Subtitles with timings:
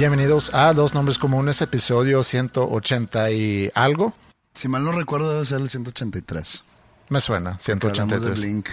[0.00, 4.14] Bienvenidos a Dos Nombres Comunes, episodio 180 y algo.
[4.54, 6.64] Si mal no recuerdo, debe ser el 183.
[7.10, 8.22] Me suena, Que hablamos 183.
[8.22, 8.68] de Blink.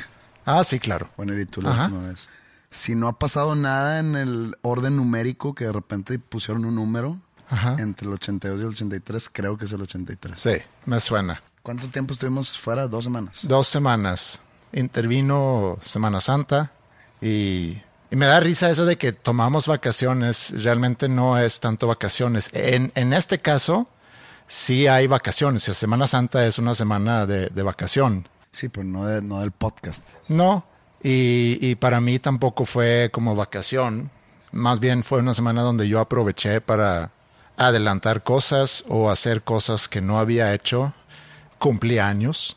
[0.46, 1.06] Ah, sí, claro.
[1.18, 1.86] Bueno, y tú la Ajá.
[1.88, 2.30] última vez.
[2.70, 7.20] Si no ha pasado nada en el orden numérico, que de repente pusieron un número
[7.50, 7.76] Ajá.
[7.78, 10.40] entre el 82 y el 83, creo que es el 83.
[10.40, 10.52] Sí,
[10.86, 11.44] me suena.
[11.62, 12.88] ¿Cuánto tiempo estuvimos fuera?
[12.88, 13.40] Dos semanas.
[13.44, 14.44] Dos semanas.
[14.72, 16.72] Intervino Semana Santa
[17.22, 20.54] y, y me da risa eso de que tomamos vacaciones.
[20.64, 22.50] Realmente no es tanto vacaciones.
[22.54, 23.90] En, en este caso,
[24.46, 25.68] sí hay vacaciones.
[25.68, 28.28] Y Semana Santa es una semana de, de vacación.
[28.52, 30.06] Sí, pero no, de- no del podcast.
[30.30, 30.66] No,
[31.04, 34.10] y, y para mí tampoco fue como vacación.
[34.52, 37.12] Más bien fue una semana donde yo aproveché para
[37.58, 40.94] adelantar cosas o hacer cosas que no había hecho.
[41.60, 42.56] Cumplí años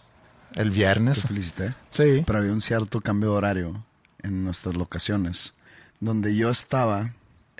[0.56, 1.22] el Te viernes.
[1.22, 1.74] felicité.
[1.88, 2.22] Sí.
[2.26, 3.84] Pero había un cierto cambio de horario
[4.22, 5.54] en nuestras locaciones.
[6.00, 7.12] Donde yo estaba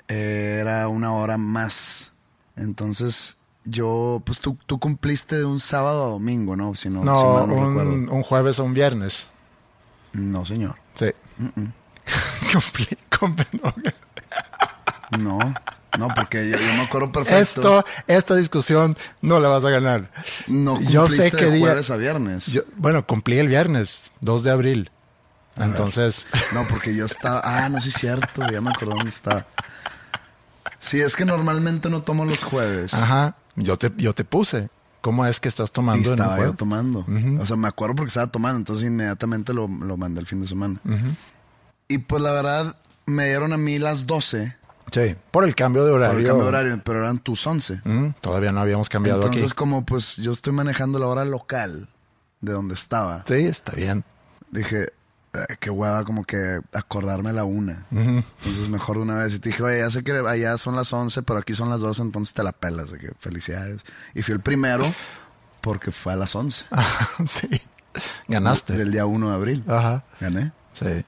[0.07, 2.11] eh, era una hora más.
[2.55, 6.73] Entonces yo, pues tú, tú cumpliste de un sábado a domingo, ¿no?
[6.75, 7.93] Si no, si No, mal no recuerdo.
[7.93, 9.27] un, un jueves o un viernes.
[10.13, 10.75] No, señor.
[10.95, 11.07] Sí.
[12.51, 13.73] Cumplí, cumplí- no.
[15.19, 15.53] No,
[15.99, 17.39] no, porque yo, yo me acuerdo perfecto.
[17.39, 20.11] Esto, esta discusión no la vas a ganar.
[20.47, 21.65] no yo sé qué de día.
[21.67, 22.47] jueves a viernes.
[22.47, 24.91] yo- bueno, cumplí el viernes, 2 de abril.
[25.57, 27.41] Entonces, No, porque yo estaba.
[27.43, 28.41] Ah, no, sí es cierto.
[28.51, 29.45] Ya me acuerdo dónde estaba.
[30.79, 32.93] Sí, es que normalmente no tomo los jueves.
[32.93, 34.69] ajá, yo te, yo te puse.
[35.01, 36.55] ¿Cómo es que estás Y tomando en un estaba yo jueves?
[36.57, 37.05] tomando.
[37.39, 40.47] O sea, me acuerdo porque estaba tomando, entonces inmediatamente lo, lo mandé el fin de
[40.47, 40.79] semana.
[41.87, 42.75] Y pues la verdad,
[43.05, 44.55] me dieron a mí las 12
[44.91, 46.11] Sí, por el cambio de horario.
[46.13, 47.81] por el cambio de horario, pero eran tus 11.
[47.83, 49.55] Mm, todavía no habíamos cambiado Entonces, aquí.
[49.57, 51.87] como pues yo estoy manejando la hora local
[52.41, 54.03] de donde estaba, Sí, está bien.
[54.51, 54.89] dije, "Ay,
[55.59, 57.85] qué hueva como que acordarme la una.
[57.91, 59.35] Entonces mejor una vez.
[59.35, 61.81] Y te dije, oye, ya sé que allá son las 11, pero aquí son las
[61.81, 62.91] 12, entonces te la pelas.
[62.91, 63.81] De que felicidades.
[64.13, 64.85] Y fui el primero
[65.61, 66.65] porque fue a las 11
[67.25, 67.61] sí,
[68.27, 68.73] ganaste.
[68.73, 69.63] del día 1 de abril.
[69.67, 70.51] Ajá, Gané.
[70.73, 71.05] sí.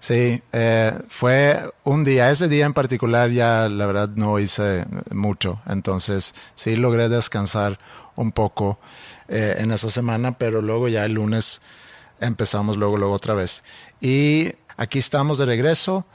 [0.00, 5.60] Sí, eh, fue un día, ese día en particular ya la verdad no hice mucho,
[5.66, 7.80] entonces sí logré descansar
[8.14, 8.78] un poco
[9.26, 11.62] eh, en esa semana, pero luego ya el lunes
[12.20, 13.64] empezamos luego, luego otra vez.
[14.00, 16.06] Y aquí estamos de regreso,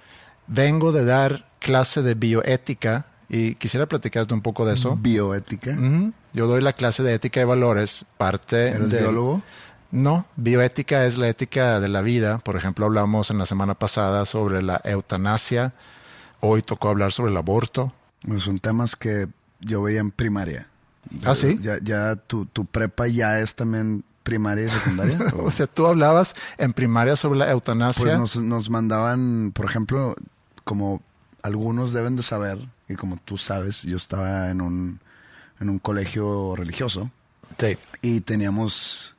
[0.48, 4.96] vengo de dar clase de bioética y quisiera platicarte un poco de eso.
[4.96, 5.78] Bioética.
[6.34, 9.42] Yo doy la clase de ética y valores, parte ¿Eres del- biólogo?
[9.92, 12.40] No, bioética es la ética de la vida.
[12.40, 15.74] Por ejemplo, hablamos en la semana pasada sobre la eutanasia.
[16.40, 17.94] Hoy tocó hablar sobre el aborto.
[18.28, 19.28] Pues son temas que
[19.60, 20.68] yo veía en primaria.
[21.26, 21.60] ¿Ah, sí?
[21.62, 25.18] Ya, ya tu, tu prepa ya es también primaria y secundaria.
[25.38, 28.04] O sea, tú hablabas en primaria sobre la eutanasia.
[28.04, 30.16] Pues nos, nos mandaban, por ejemplo,
[30.64, 31.02] como
[31.42, 32.58] algunos deben de saber,
[32.88, 35.00] y como tú sabes, yo estaba en un,
[35.60, 37.12] en un colegio religioso
[37.58, 37.78] Sí.
[38.02, 39.16] y teníamos,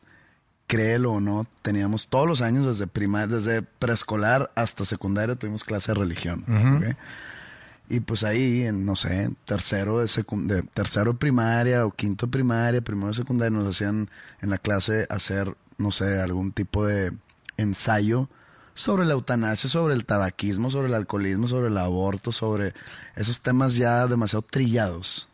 [0.67, 2.87] créelo o no, teníamos todos los años desde
[3.29, 6.45] desde preescolar hasta secundaria tuvimos clase de religión.
[7.89, 12.33] Y pues ahí, en, no sé, tercero de, de tercero de primaria o quinto de
[12.33, 14.11] primaria, primero de secundaria, nos hacían
[14.41, 17.13] en la clase hacer, no sé, algún tipo de
[17.57, 18.29] ensayo
[18.73, 22.75] sobre la eutanasia, sobre el tabaquismo, sobre el alcoholismo, sobre el aborto, sobre
[23.17, 25.29] esos temas ya demasiado trillados.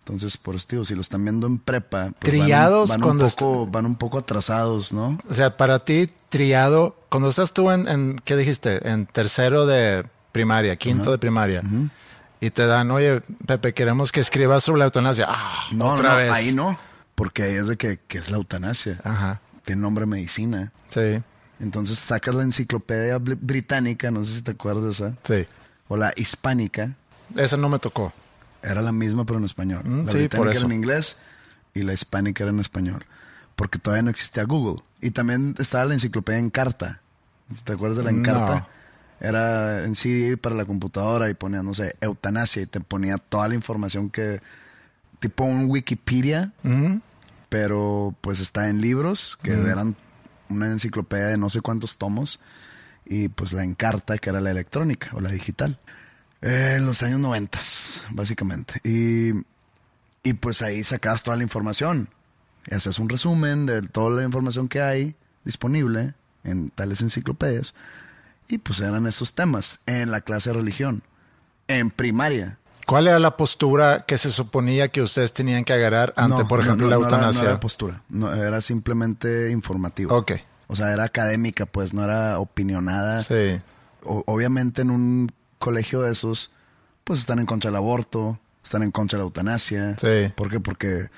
[0.00, 3.24] Entonces, por eso digo, si lo están viendo en prepa, pues Triados van, van cuando
[3.24, 5.16] un poco, van un poco atrasados, ¿no?
[5.30, 8.88] O sea, para ti, triado, cuando estás tú en, en ¿qué dijiste?
[8.90, 11.62] En tercero de primaria, quinto de primaria,
[12.40, 15.26] y te dan, oye, Pepe, queremos que escribas sobre la eutanasia.
[15.28, 16.30] Ah, No, otra no, vez.
[16.32, 16.76] ahí no,
[17.14, 18.98] porque ahí es de que, que es la eutanasia.
[19.04, 20.72] Ajá, Tiene nombre medicina.
[20.88, 21.22] sí,
[21.60, 25.46] Entonces sacas la enciclopedia británica, no sé si te acuerdas de esa, sí.
[25.88, 26.96] o la hispánica,
[27.36, 28.12] Esa no me tocó.
[28.62, 29.82] era la misma pero en español.
[29.84, 30.66] Mm, la sí, por británica era eso.
[30.66, 31.18] en inglés
[31.74, 33.04] y la hispánica era en español,
[33.54, 34.82] porque todavía no existía Google.
[35.00, 37.00] Y también estaba la enciclopedia en carta.
[37.64, 38.66] ¿Te acuerdas de la No.
[39.22, 43.46] Era en CD para la computadora y ponía, no sé, eutanasia y te ponía toda
[43.46, 44.42] la información que,
[45.20, 46.52] tipo un Wikipedia,
[47.48, 49.94] pero pues está en libros que eran
[50.48, 52.40] una enciclopedia de no sé cuántos tomos
[53.06, 55.78] y pues la encarta que era la electrónica o la digital.
[56.40, 58.80] Eh, en los años noventas, básicamente.
[58.82, 59.30] Y,
[60.24, 62.08] y pues ahí sacabas toda la información.
[62.66, 65.14] Y haces un resumen de toda la información que hay
[65.44, 67.74] disponible en tales enciclopedias.
[68.52, 71.02] Y pues eran esos temas en la clase de religión.
[71.68, 72.58] En primaria.
[72.86, 76.60] ¿Cuál era la postura que se suponía que ustedes tenían que agarrar ante, No, por
[76.60, 77.42] ejemplo, no, la no eutanasia?
[77.44, 78.02] No era, postura.
[78.10, 80.14] No, era simplemente informativo.
[80.14, 80.32] Ok.
[80.66, 83.22] O sea, era académica, pues no era opinionada.
[83.22, 83.60] Sí,
[84.04, 86.50] O- obviamente en un colegio de esos,
[87.04, 89.96] pues están en contra del aborto, están en contra de la eutanasia.
[89.96, 90.30] Sí.
[90.36, 90.60] ¿Por qué?
[90.60, 91.08] Porque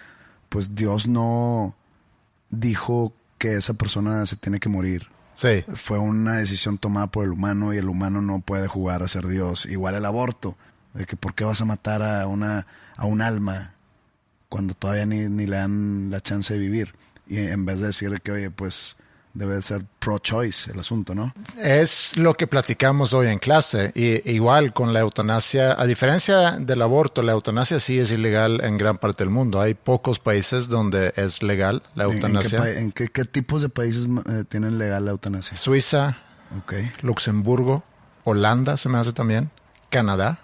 [0.50, 1.74] pues Dios no
[2.50, 5.08] dijo que esa persona se tiene que morir.
[5.34, 9.08] Sí, Fue una decisión tomada por el humano y el humano no puede jugar a
[9.08, 9.66] ser Dios.
[9.66, 10.56] Igual el aborto.
[10.94, 12.66] De que por qué vas a matar a una
[12.96, 13.74] a un alma
[14.48, 16.94] cuando todavía ni, ni le dan la chance de vivir.
[17.26, 18.98] Y en vez de decir que, oye, pues
[19.34, 21.34] debe de ser pro-choice el asunto, ¿no?
[21.62, 23.90] Es lo que platicamos hoy en clase.
[23.96, 28.78] Y igual con la eutanasia, a diferencia del aborto, la eutanasia sí es ilegal en
[28.78, 29.60] gran parte del mundo.
[29.60, 32.78] Hay pocos países donde es legal la ¿En- ¿En, qué, eutanasia.
[32.80, 35.56] en qué, qué tipos de países eh, tienen legal la eutanasia?
[35.56, 36.16] Suiza.
[37.02, 37.82] Luxemburgo,
[38.24, 39.50] Holanda se me hace también,
[39.90, 40.38] Canadá.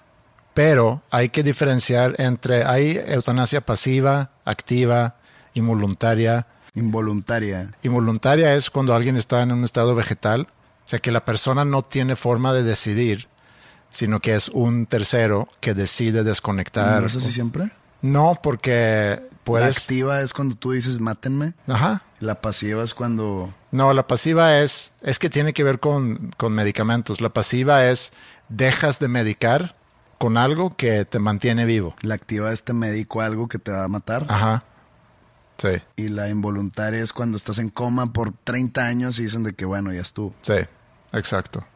[0.52, 5.16] Pero hay que diferenciar entre, hay eutanasia pasiva, activa,
[5.54, 6.46] involuntaria.
[6.74, 7.70] Involuntaria.
[7.82, 11.82] Involuntaria es cuando alguien está en un estado vegetal, o sea que la persona no
[11.82, 13.28] tiene forma de decidir,
[13.88, 17.00] sino que es un tercero que decide desconectar.
[17.00, 17.70] ¿No es así siempre?
[18.02, 19.78] No, porque La puedes...
[19.78, 21.54] activa es cuando tú dices mátenme.
[21.66, 22.02] Ajá.
[22.18, 23.52] La pasiva es cuando...
[23.72, 27.20] No, la pasiva es, es que tiene que ver con, con medicamentos.
[27.20, 28.12] La pasiva es
[28.48, 29.76] dejas de medicar
[30.18, 31.94] con algo que te mantiene vivo.
[32.02, 34.26] La activa es te medico algo que te va a matar.
[34.28, 34.64] Ajá.
[35.60, 39.52] Sí, Y la involuntaria es cuando estás en coma por 30 años y dicen de
[39.52, 40.34] que bueno, ya estuvo.
[40.42, 40.54] sí,
[41.12, 41.66] exacto.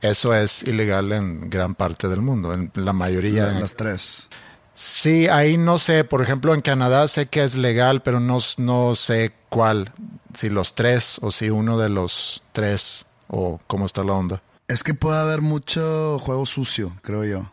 [0.00, 3.46] Eso es ilegal en gran parte del mundo, en la mayoría.
[3.52, 4.28] La- las tres.
[4.72, 8.94] Sí, ahí no sé, por ejemplo, en Canadá sé que es legal, pero no, no
[8.94, 9.92] sé cuál,
[10.34, 14.40] si los tres o si uno de los tres o cómo está la onda.
[14.68, 17.50] Es que puede haber mucho juego sucio, creo yo.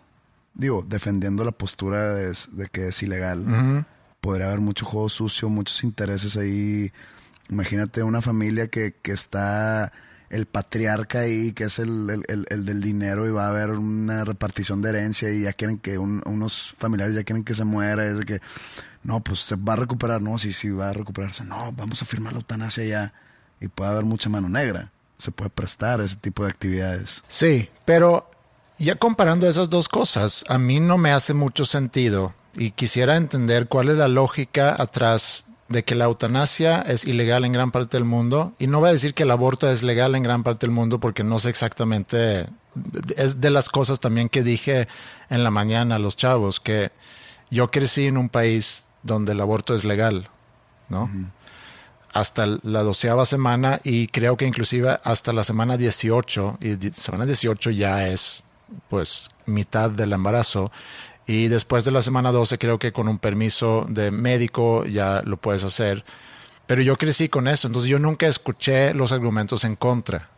[0.54, 3.86] Digo, defendiendo la postura de, de que es ilegal.
[4.26, 6.92] Podría haber mucho juego sucio, muchos intereses ahí.
[7.50, 9.92] Imagínate una familia que, que está
[10.32, 13.70] el patriarca ahí, que es el, el- el- el del dinero, y va a haber
[13.72, 17.64] una repartición de herencia y ya quieren que un- unos familiares ya quieren que se
[17.66, 18.04] muera.
[18.06, 18.42] Es de que,
[19.04, 20.22] no, pues se va a recuperar.
[20.24, 21.44] No, sí, sí, va a recuperarse.
[21.46, 23.14] No, vamos a firmar la eutanasia ya.
[23.62, 24.92] Y puede haber mucha mano negra.
[25.20, 27.24] Se puede prestar ese tipo de actividades.
[27.28, 28.28] Sí, pero
[28.78, 33.68] ya comparando esas dos cosas, a mí no me hace mucho sentido y quisiera entender
[33.68, 38.06] cuál es la lógica atrás de que la eutanasia es ilegal en gran parte del
[38.06, 40.76] mundo y no voy a decir que el aborto es legal en gran parte del
[40.76, 42.46] mundo porque no sé exactamente,
[43.18, 44.88] es de las cosas también que dije
[45.30, 46.92] en la mañana a los chavos, que
[47.50, 50.30] yo crecí en un país donde el aborto es legal,
[50.90, 51.10] ¿no?
[52.16, 57.72] hasta la doceava semana y creo que inclusive hasta la semana 18 y semana 18
[57.72, 58.46] ya es
[58.90, 60.72] pues mitad del embarazo.
[61.28, 65.38] Y después de la semana 12 creo que con un permiso de médico ya lo
[65.38, 66.06] puedes hacer.
[66.68, 70.30] Pero yo crecí con eso entonces yo nunca escuché los argumentos en contra.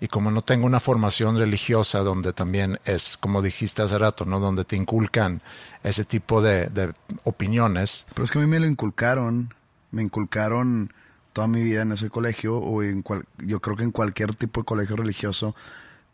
[0.00, 4.40] Y como no tengo una formación religiosa donde también es como dijiste hace rato no
[4.40, 5.42] donde te inculcan
[5.84, 8.08] ese tipo de, opiniones.
[8.12, 9.54] Pero es que a mí me lo inculcaron.
[9.92, 10.92] Me inculcaron
[11.32, 14.62] toda mi vida en ese colegio o en cual, yo creo que en cualquier tipo
[14.62, 15.54] de colegio religioso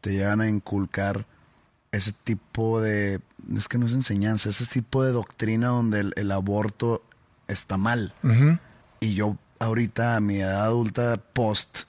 [0.02, 1.24] te llegan a inculcar
[1.92, 3.20] ese tipo de,
[3.56, 7.02] es que no es enseñanza, ese tipo de doctrina donde el, el aborto
[7.46, 8.12] está mal.
[9.00, 11.84] Y yo ahorita a mi edad adulta post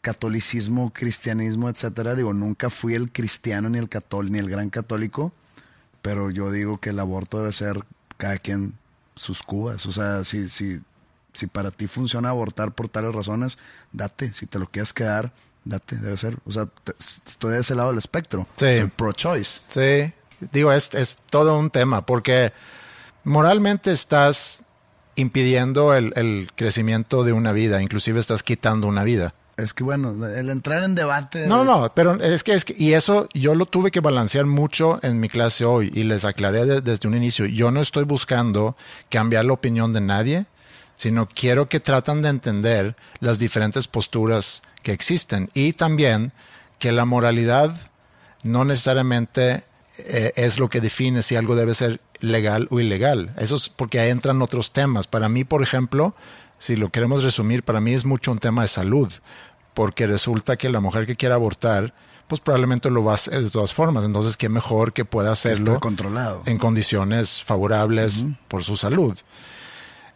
[0.00, 5.32] catolicismo, cristianismo, etcétera, digo, nunca fui el cristiano ni el católico ni el gran católico,
[6.02, 7.82] pero yo digo que el aborto debe ser
[8.18, 8.74] cada quien
[9.16, 9.86] sus cubas.
[9.86, 10.80] O sea, si, si,
[11.32, 13.58] si para ti funciona abortar por tales razones,
[13.92, 14.32] date.
[14.34, 15.32] Si te lo quieres quedar,
[15.64, 16.36] date, debe ser.
[16.46, 16.66] O sea,
[17.26, 18.46] estoy de ese lado del espectro.
[18.56, 18.76] Sí.
[18.78, 19.60] Soy pro-choice.
[19.68, 20.12] Sí,
[20.52, 22.52] digo, es, es todo un tema porque
[23.24, 24.62] moralmente estás
[25.16, 29.34] impidiendo el, el crecimiento de una vida, inclusive estás quitando una vida.
[29.56, 31.46] Es que bueno, el entrar en debate.
[31.46, 34.46] No, es- no, pero es que, es que, y eso yo lo tuve que balancear
[34.46, 37.46] mucho en mi clase hoy y les aclaré de- desde un inicio.
[37.46, 38.76] Yo no estoy buscando
[39.10, 40.46] cambiar la opinión de nadie,
[40.96, 46.32] sino quiero que tratan de entender las diferentes posturas que existen y también
[46.78, 47.74] que la moralidad
[48.42, 49.64] no necesariamente
[49.98, 53.32] eh, es lo que define si algo debe ser legal o ilegal.
[53.38, 55.06] Eso es porque ahí entran otros temas.
[55.06, 56.14] Para mí, por ejemplo,
[56.58, 59.12] si lo queremos resumir, para mí es mucho un tema de salud,
[59.72, 61.94] porque resulta que la mujer que quiera abortar,
[62.26, 64.04] pues probablemente lo va a hacer de todas formas.
[64.04, 66.42] Entonces, qué mejor que pueda hacerlo controlado.
[66.46, 69.16] en condiciones favorables por su salud.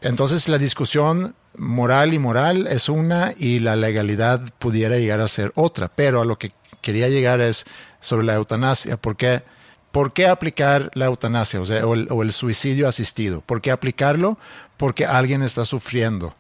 [0.01, 5.53] Entonces la discusión moral y moral es una y la legalidad pudiera llegar a ser
[5.57, 7.67] otra, pero a lo que quería llegar es
[8.01, 9.43] sobre la eutanasia, ¿por qué,
[9.91, 13.41] ¿por qué aplicar la eutanasia o, sea, el, o el suicidio asistido?
[13.41, 14.39] ¿Por qué aplicarlo?
[14.77, 16.35] Porque alguien está sufriendo.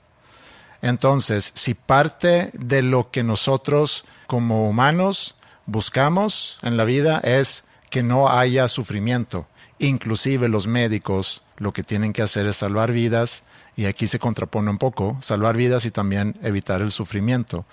[0.80, 5.34] Entonces, si parte de lo que nosotros como humanos
[5.66, 9.48] buscamos en la vida es que no haya sufrimiento,
[9.80, 13.44] inclusive los médicos lo que tienen que hacer es salvar vidas,
[13.78, 17.64] y aquí se contrapone un poco, salvar vidas y también evitar el sufrimiento.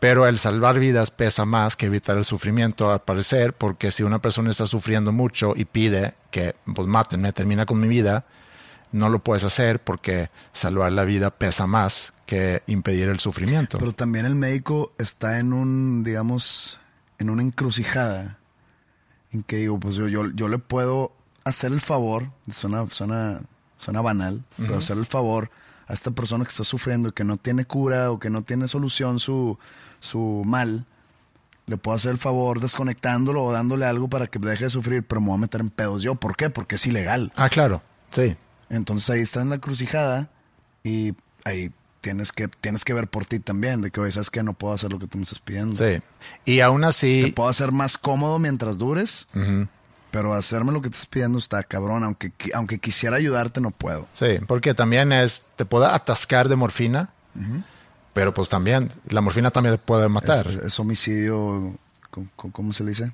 [0.00, 4.20] Pero el salvar vidas pesa más que evitar el sufrimiento, al parecer, porque si una
[4.20, 8.26] persona está sufriendo mucho y pide que, pues mátenme, termina con mi vida,
[8.90, 13.78] no lo puedes hacer porque salvar la vida pesa más que impedir el sufrimiento.
[13.78, 16.80] Pero también el médico está en un, digamos,
[17.20, 18.40] en una encrucijada
[19.30, 21.12] en que digo, pues yo, yo, yo le puedo
[21.44, 23.40] hacer el favor, suena, suena,
[23.80, 25.50] suena banal, pero hacer el favor
[25.86, 28.68] a esta persona que está sufriendo y que no tiene cura o que no tiene
[28.68, 29.58] solución su,
[30.00, 30.86] su mal,
[31.66, 35.20] le puedo hacer el favor desconectándolo o dándole algo para que deje de sufrir, pero
[35.20, 36.14] me voy a meter en pedos yo.
[36.14, 36.50] ¿Por qué?
[36.50, 37.32] Porque es ilegal.
[37.36, 38.36] Ah, claro, sí.
[38.68, 40.30] Entonces ahí está en la crucijada
[40.84, 44.42] y ahí tienes que, tienes que ver por ti también, de que oye, sabes que
[44.42, 45.76] no puedo hacer lo que tú me estás pidiendo.
[45.76, 46.02] Sí.
[46.44, 49.28] Y aún Te así, puedo hacer más cómodo mientras dures,
[50.10, 52.02] pero hacerme lo que estás pidiendo está cabrón.
[52.04, 54.08] Aunque, aunque quisiera ayudarte, no puedo.
[54.12, 57.10] sí, porque también es, te puede atascar de morfina,
[58.12, 60.46] pero pues también, la morfina también te puede matar.
[60.46, 61.76] Es, es homicidio,
[62.10, 63.12] ¿cómo, cómo se le dice?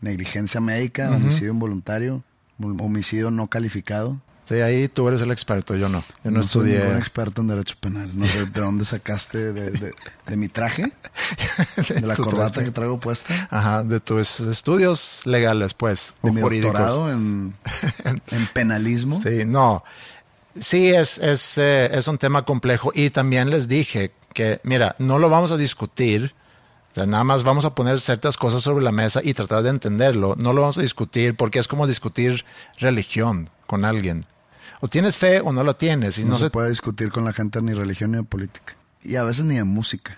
[0.00, 2.22] Negligencia médica, homicidio involuntario,
[2.60, 4.20] hom- homicidio no calificado.
[4.48, 6.04] Sí, ahí tú eres el experto, yo no.
[6.22, 6.78] Yo no, soy estudié.
[6.84, 8.08] ningún experto en derecho penal.
[8.14, 9.92] No sé de dónde sacaste de, de-
[10.26, 10.92] de mi traje,
[11.88, 12.66] de la corbata traje.
[12.66, 16.72] que traigo puesta, Ajá, de tus estudios legales, pues, de mi jurídicos.
[16.72, 17.54] doctorado en,
[18.04, 19.20] en penalismo.
[19.20, 19.82] Sí, no.
[20.58, 22.92] Sí, es, es, eh, es un tema complejo.
[22.94, 26.34] Y también les dije que, mira, no lo vamos a discutir.
[26.94, 30.34] Nada más vamos a poner ciertas cosas sobre la mesa y tratar de entenderlo.
[30.38, 32.44] No lo vamos a discutir porque es como discutir
[32.78, 34.24] religión con alguien.
[34.80, 36.18] O tienes fe o no la tienes.
[36.18, 38.74] Y No, no, se puede discutir con la gente ni religión ni de política.
[39.02, 40.16] Y a veces ni de música.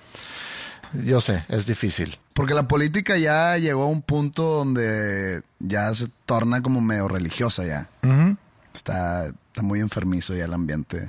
[0.92, 2.18] yo sé, es difícil.
[2.34, 7.64] Porque la política ya llegó a un punto donde ya se torna como medio religiosa
[7.64, 7.88] ya.
[8.74, 11.08] está, está muy enfermizo ya el ambiente.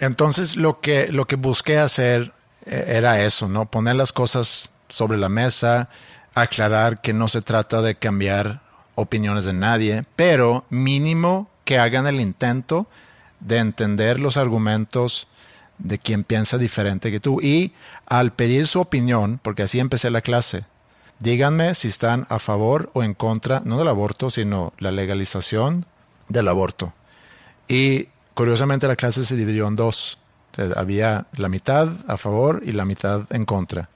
[0.00, 2.32] Entonces lo que, lo que busqué hacer
[2.66, 3.70] eh, era eso, ¿no?
[3.70, 5.88] Poner las cosas sobre la mesa,
[6.34, 8.62] aclarar que no se trata de cambiar
[8.94, 12.86] opiniones de nadie, pero mínimo que hagan el intento
[13.40, 15.28] de entender los argumentos
[15.76, 17.42] de quien piensa diferente que tú.
[17.42, 17.74] Y
[18.06, 20.64] al pedir su opinión, porque así empecé la clase,
[21.18, 25.84] díganme si están a favor o en contra, no del aborto, sino la legalización
[26.30, 26.94] del aborto.
[27.68, 30.16] Y curiosamente la clase se dividió en dos.
[30.74, 33.90] Había la mitad a favor y la mitad en contra.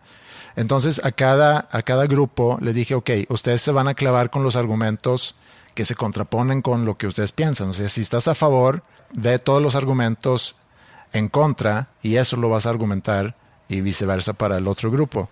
[0.57, 4.43] Entonces a cada, a cada grupo le dije, ok, ustedes se van a clavar con
[4.43, 5.37] los argumentos
[5.75, 7.71] que se contraponen con lo que ustedes piensan.
[7.71, 10.57] O sea, si estás a favor, ve todos los argumentos
[11.13, 13.37] en contra y eso lo vas a argumentar
[13.69, 15.31] y viceversa para el otro grupo.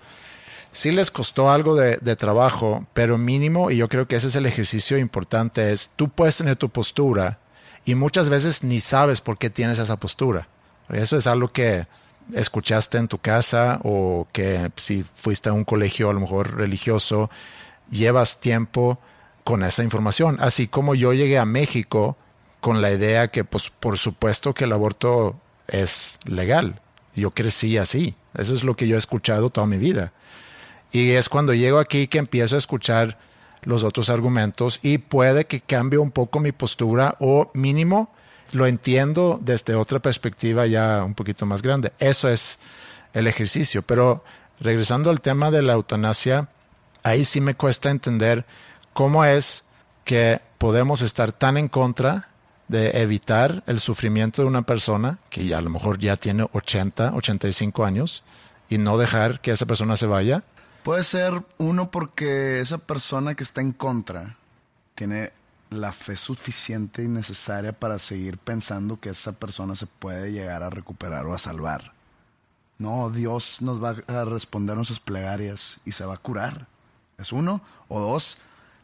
[0.72, 4.36] Sí les costó algo de, de trabajo, pero mínimo, y yo creo que ese es
[4.36, 7.40] el ejercicio importante, es tú puedes tener tu postura
[7.84, 10.48] y muchas veces ni sabes por qué tienes esa postura.
[10.88, 11.86] Eso es algo que
[12.34, 17.30] escuchaste en tu casa o que si fuiste a un colegio a lo mejor religioso,
[17.90, 18.98] llevas tiempo
[19.44, 20.36] con esa información.
[20.40, 22.16] Así como yo llegué a México
[22.60, 26.80] con la idea que pues por supuesto que el aborto es legal.
[27.14, 28.14] Yo crecí así.
[28.36, 30.12] Eso es lo que yo he escuchado toda mi vida.
[30.92, 33.18] Y es cuando llego aquí que empiezo a escuchar
[33.62, 38.10] los otros argumentos y puede que cambie un poco mi postura o mínimo
[38.52, 41.92] lo entiendo desde otra perspectiva ya un poquito más grande.
[41.98, 42.58] Eso es
[43.12, 43.82] el ejercicio.
[43.82, 44.24] Pero
[44.58, 46.48] regresando al tema de la eutanasia,
[47.02, 48.44] ahí sí me cuesta entender
[48.92, 49.64] cómo es
[50.04, 52.28] que podemos estar tan en contra
[52.68, 57.14] de evitar el sufrimiento de una persona que ya a lo mejor ya tiene 80,
[57.14, 58.22] 85 años
[58.68, 60.44] y no dejar que esa persona se vaya.
[60.84, 64.36] Puede ser uno porque esa persona que está en contra
[64.94, 65.32] tiene
[65.70, 70.70] la fe suficiente y necesaria para seguir pensando que esa persona se puede llegar a
[70.70, 71.92] recuperar o a salvar.
[72.78, 76.66] No, Dios nos va a responder nuestras plegarias y se va a curar.
[77.18, 77.60] Es uno.
[77.88, 78.38] O dos,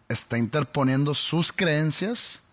[0.08, 2.44] está interponiendo sus creencias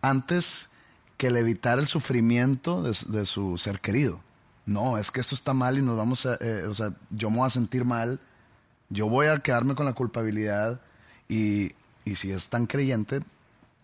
[0.00, 0.70] antes
[1.16, 4.20] que el evitar el sufrimiento de, su ser querido.
[4.66, 7.38] No, es que esto está mal y nos vamos a, eh, o sea, yo me
[7.38, 8.20] voy a sentir mal,
[8.88, 10.80] yo voy a quedarme con la culpabilidad
[11.28, 11.72] y,
[12.04, 13.20] y si es tan creyente,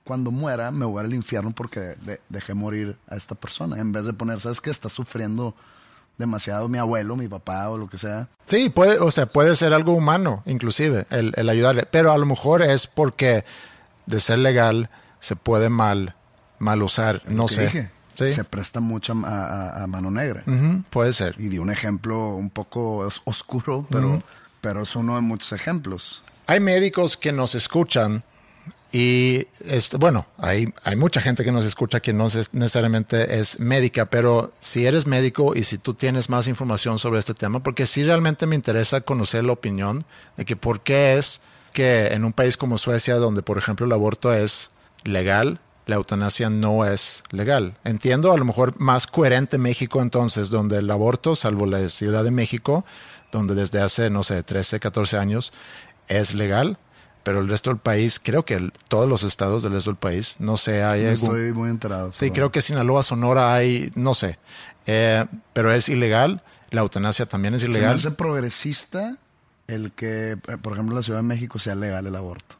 [0.05, 1.97] cuando muera me voy al infierno porque
[2.29, 3.79] dejé morir a esta persona.
[3.79, 4.71] En vez de poner, ¿sabes qué?
[4.71, 5.55] Está sufriendo
[6.19, 8.29] demasiado mi abuelo, mi papá o lo que sea.
[8.45, 11.87] Sí, puede, o sea, puede ser algo humano, inclusive, el, el ayudarle.
[11.91, 13.45] Pero a lo mejor es porque
[14.07, 16.15] de ser legal se puede mal,
[16.59, 17.23] mal usar.
[17.27, 17.91] No sé.
[18.15, 20.43] Se presta mucho a, mano negra.
[20.91, 21.37] puede ser.
[21.39, 24.21] Y di un ejemplo un poco oscuro, pero,
[24.61, 26.25] pero es uno de muchos ejemplos.
[26.47, 28.25] Hay médicos que nos escuchan
[28.91, 29.47] y
[29.99, 34.87] bueno, hay, hay mucha gente que nos escucha que no necesariamente es médica, pero si
[34.87, 38.55] eres médico y si tú tienes más información sobre este tema, porque sí realmente me
[38.55, 40.05] interesa conocer la opinión
[40.39, 41.43] de que por qué es
[41.75, 44.71] que en un país como Suecia, donde por ejemplo el aborto es
[45.05, 47.77] legal, la eutanasia no es legal.
[47.85, 52.31] Entiendo a lo mejor más coherente México entonces, donde el aborto, salvo la Ciudad de
[52.31, 52.87] México,
[53.33, 55.53] donde desde hace, no sé, 13, 14 años
[56.09, 56.79] es legal
[57.29, 60.57] pero el resto del país, creo que todos los estados del resto del país, no
[60.57, 62.11] sé, hay no Estoy muy enterado.
[62.11, 64.39] Sí, creo que Sinaloa, Sonora hay, no sé,
[64.87, 66.43] eh, pero es ilegal.
[66.71, 67.99] La eutanasia también es ilegal.
[67.99, 69.19] Se me hace progresista
[69.67, 72.57] el que, por ejemplo, en la Ciudad de México sea legal el aborto.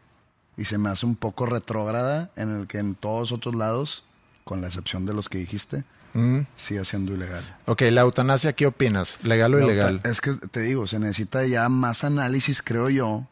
[0.59, 4.05] Y se me hace un poco retrógrada en el que en todos otros lados,
[4.45, 6.41] con la excepción de los que dijiste, mm.
[6.57, 7.43] sigue siendo ilegal.
[7.65, 9.19] Ok, la eutanasia, ¿qué opinas?
[9.23, 10.03] ¿Legal o ilegal?
[10.05, 13.27] Es que te digo, se necesita ya más análisis, creo yo,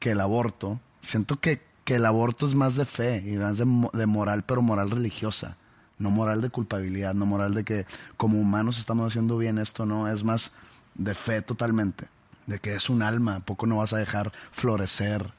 [0.00, 0.80] que el aborto.
[1.00, 4.90] Siento que, que el aborto es más de fe y más de, moral, pero moral
[4.90, 5.56] religiosa.
[5.98, 7.86] No moral de culpabilidad, no moral de que
[8.16, 10.08] como humanos estamos haciendo bien esto, no.
[10.08, 10.54] Es más
[10.94, 12.08] de fe totalmente.
[12.46, 15.30] De que es un alma, poco no vas a dejar florecer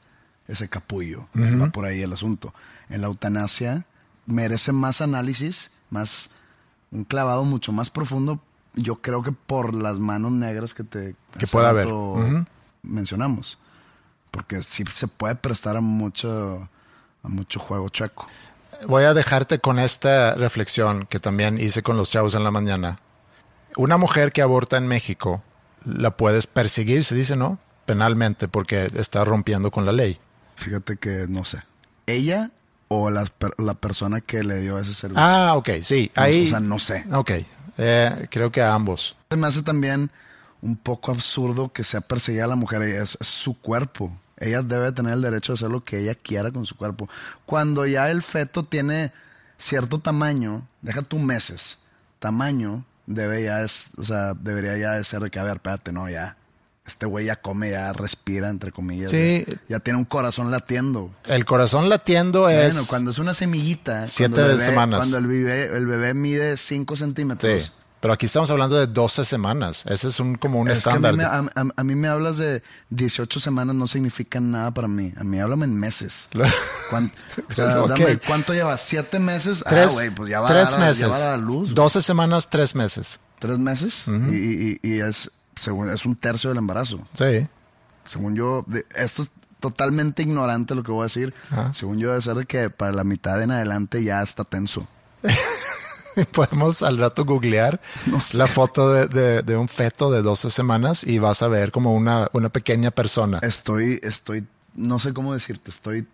[0.46, 1.28] ese capullo.
[1.34, 2.54] Va por ahí el asunto.
[2.88, 3.84] En la eutanasia
[4.26, 6.30] merece más análisis, más
[6.92, 8.40] un clavado mucho más profundo.
[8.74, 11.88] Yo creo que por las manos negras que te que pueda haber
[12.82, 13.58] mencionamos
[14.32, 16.68] porque sí se puede prestar a mucho,
[17.22, 18.26] a mucho juego checo.
[18.88, 22.98] Voy a dejarte con esta reflexión que también hice con los chavos en la mañana.
[23.76, 25.44] Una mujer que aborta en México
[25.84, 27.58] la puedes perseguir, se dice, ¿no?
[27.84, 30.18] Penalmente, porque está rompiendo con la ley.
[30.56, 31.62] Fíjate que no sé.
[32.06, 32.50] ¿Ella
[32.88, 33.24] o la,
[33.58, 35.22] la persona que le dio ese servicio?
[35.22, 36.10] Ah, ok, sí.
[36.14, 37.04] Ahí, o sea, no sé.
[37.12, 37.30] Ok,
[37.78, 39.16] eh, creo que a ambos.
[39.36, 40.10] Me hace también
[40.60, 42.82] un poco absurdo que sea perseguida a la mujer.
[42.82, 44.12] Es, es su cuerpo.
[44.42, 47.08] Ella debe tener el derecho de hacer lo que ella quiera con su cuerpo.
[47.46, 49.12] Cuando ya el feto tiene
[49.56, 51.78] cierto tamaño, deja tú meses,
[52.18, 55.92] tamaño, debe ya es, o sea, debería ya de ser de que, a ver, espérate,
[55.92, 56.36] no, ya.
[56.84, 59.12] Este güey ya come, ya respira, entre comillas.
[59.12, 59.46] Sí.
[59.68, 61.14] Ya, tiene un corazón latiendo.
[61.26, 62.74] El corazón latiendo es.
[62.74, 64.08] Bueno, cuando es una semillita.
[64.08, 64.98] Siete semanas.
[64.98, 67.62] Cuando el bebé, el bebé mide cinco centímetros.
[67.62, 67.70] Sí.
[68.02, 69.84] Pero aquí estamos hablando de 12 semanas.
[69.86, 71.14] Ese es un, como un estándar.
[71.22, 72.60] a, mí me, hablas de
[72.90, 75.14] 18 semanas, no significan nada para mí.
[75.16, 76.28] A mí háblame en meses.
[78.26, 78.80] ¿Cuánto, llevas?
[78.80, 79.62] ¿Siete meses?
[79.64, 81.12] Ah, tres, ah, pues ya va, tres meses.
[81.12, 81.74] a luz.
[81.76, 83.20] 12 semanas, tres meses.
[83.38, 84.08] ¿Tres meses?
[84.08, 87.06] y, es, según, es un tercio del embarazo.
[87.12, 87.46] Sí.
[88.02, 91.32] Según yo, esto es totalmente ignorante lo que voy a decir.
[91.72, 94.88] Según yo, debe ser que para la mitad en adelante ya está tenso.
[96.32, 97.80] podemos al rato googlear
[98.34, 102.48] la foto de, un feto de 12 semanas y vas a ver como una, una
[102.48, 103.38] pequeña persona.
[103.42, 106.06] Estoy, estoy, no sé cómo decirte, estoy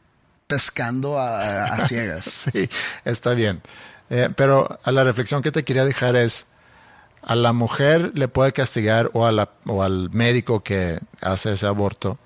[0.47, 2.25] pescando a, ciegas.
[2.25, 2.69] sí,
[3.05, 3.63] está bien.
[4.11, 6.47] Eh, pero a la reflexión que te quería dejar es,
[7.23, 11.67] a la mujer le puede castigar o, a la, o al médico que hace ese
[11.67, 12.19] aborto,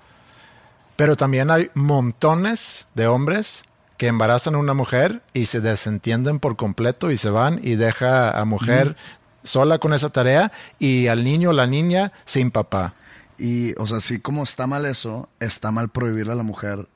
[0.95, 3.65] pero también hay montones de hombres
[4.03, 8.37] que embarazan a una mujer y se desentienden por completo y se van y deja
[8.37, 8.97] a mujer
[9.43, 12.95] sola con esa tarea y al niño o la niña sin papá.
[13.37, 16.89] Y, o sea, sí como está mal eso, está mal prohibirle a la mujer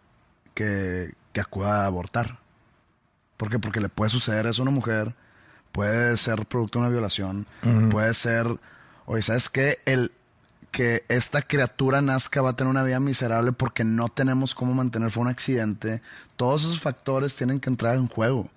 [0.54, 2.40] que, que acuda a abortar.
[3.38, 3.58] ¿Por qué?
[3.58, 5.16] Porque le puede suceder eso a una mujer,
[5.72, 7.48] puede ser producto de una violación,
[7.90, 8.48] puede ser,
[9.06, 9.80] oye, ¿sabes qué?
[9.86, 10.12] El
[10.78, 15.10] que esta criatura nazca va a tener una vida miserable porque no tenemos cómo mantener,
[15.10, 16.04] fue un accidente.
[16.36, 18.48] Todos esos factores tienen que entrar en juego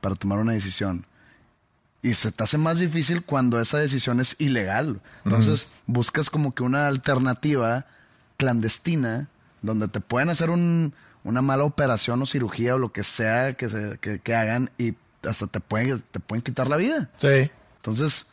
[0.00, 1.04] para tomar una decisión.
[2.00, 5.02] Y se te hace más difícil cuando esa decisión es ilegal.
[5.26, 7.84] Entonces buscas como que una alternativa
[8.38, 9.28] clandestina
[9.60, 13.68] donde te pueden hacer un, una mala operación o cirugía o lo que sea que,
[13.68, 14.94] se, que, que hagan y
[15.28, 17.10] hasta te pueden, te pueden quitar la vida.
[17.16, 17.50] Sí.
[17.76, 18.28] Entonces,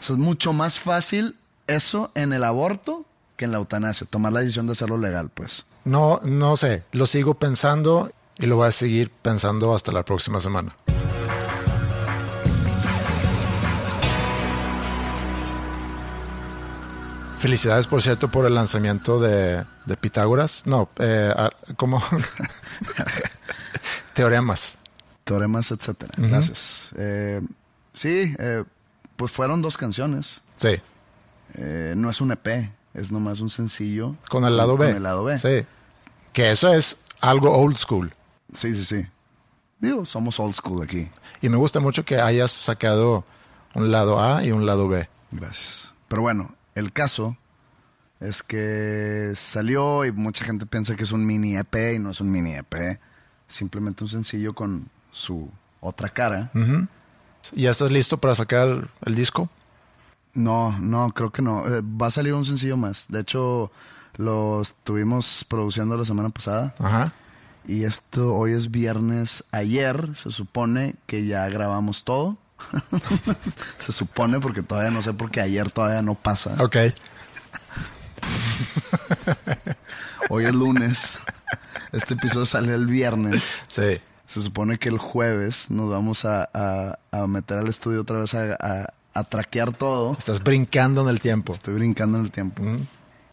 [0.00, 3.04] es mucho más fácil eso en el aborto
[3.36, 5.66] que en la eutanasia, tomar la decisión de hacerlo legal, pues.
[5.84, 10.40] No, no sé, lo sigo pensando y lo voy a seguir pensando hasta la próxima
[10.40, 10.76] semana.
[17.38, 20.62] Felicidades, por cierto, por el lanzamiento de, de Pitágoras.
[20.64, 21.30] No, eh,
[21.76, 22.02] como
[24.14, 24.78] teoremas.
[25.24, 26.12] Teoremas, etcétera.
[26.16, 26.94] Gracias.
[26.96, 27.42] Eh,
[27.92, 28.64] sí, eh,
[29.16, 30.42] pues fueron dos canciones.
[30.56, 30.80] Sí,
[31.54, 34.16] Eh, no es un EP, es nomás un sencillo.
[34.28, 34.86] con el lado B.
[34.86, 35.38] Con el lado B.
[35.38, 35.66] Sí.
[36.32, 38.12] Que eso es algo old school.
[38.52, 39.06] Sí, sí, sí.
[39.78, 41.10] Digo, somos old school aquí.
[41.40, 43.24] Y me gusta mucho que hayas sacado
[43.74, 45.08] un lado A y un lado B.
[45.30, 45.94] Gracias.
[46.08, 47.36] Pero bueno, el caso
[48.20, 52.20] es que salió y mucha gente piensa que es un mini EP y no es
[52.20, 52.98] un mini EP.
[53.48, 56.50] Simplemente un sencillo con su otra cara.
[57.52, 59.50] ¿Ya estás listo para sacar el disco?
[60.34, 61.66] No, no, creo que no.
[61.66, 63.06] Eh, va a salir un sencillo más.
[63.08, 63.70] De hecho,
[64.16, 66.74] lo estuvimos produciendo la semana pasada.
[66.78, 67.12] Ajá.
[67.66, 69.44] Y esto hoy es viernes.
[69.52, 72.36] Ayer se supone que ya grabamos todo.
[73.78, 76.54] se supone porque todavía no sé porque ayer todavía no pasa.
[76.62, 76.76] Ok.
[80.30, 81.18] Hoy es lunes.
[81.92, 83.62] Este episodio sale el viernes.
[83.68, 84.00] Sí.
[84.26, 88.34] Se supone que el jueves nos vamos a, a- a meter al estudio otra vez
[88.34, 90.16] a, a- a traquear todo.
[90.18, 91.52] Estás brincando en el tiempo.
[91.52, 92.62] Estoy brincando en el tiempo.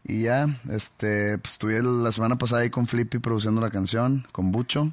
[0.04, 4.52] Y ya, este, pues estuve la semana pasada ahí con Flippy produciendo la canción, con
[4.52, 4.91] Bucho.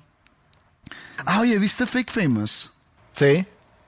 [1.24, 2.72] Ah, oye, ¿viste Fake Famous?
[3.12, 3.46] Sí.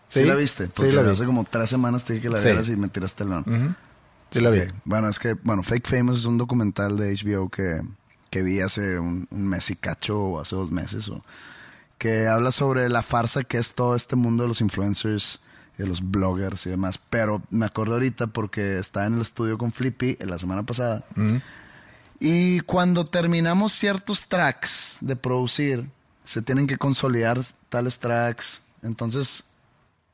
[0.09, 0.67] Sí, la viste.
[0.69, 1.11] Porque Sí, la vi.
[1.11, 2.47] hace como tres semanas te dije que la Sí.
[2.49, 3.77] vieras y me tiraste el león.
[4.31, 4.61] Sí, la vi.
[4.85, 7.81] Bueno, es que, bueno, Fake Famous es un documental de HBO que,
[8.31, 11.23] que vi hace un, un mes y cacho o hace dos meses, o,
[11.99, 15.41] que habla sobre la farsa que es todo este mundo de los influencers,
[15.79, 16.99] de los bloggers y demás.
[17.11, 21.05] Pero me acuerdo ahorita porque estaba en el estudio con Flippy la semana pasada.
[22.19, 25.89] Y cuando terminamos ciertos tracks de producir,
[26.25, 28.63] se tienen que consolidar tales tracks.
[28.83, 29.45] Entonces,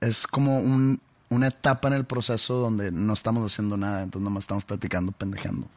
[0.00, 4.44] es como un- una etapa en el proceso donde no estamos haciendo nada, entonces nomás
[4.44, 5.68] estamos platicando, pendejando.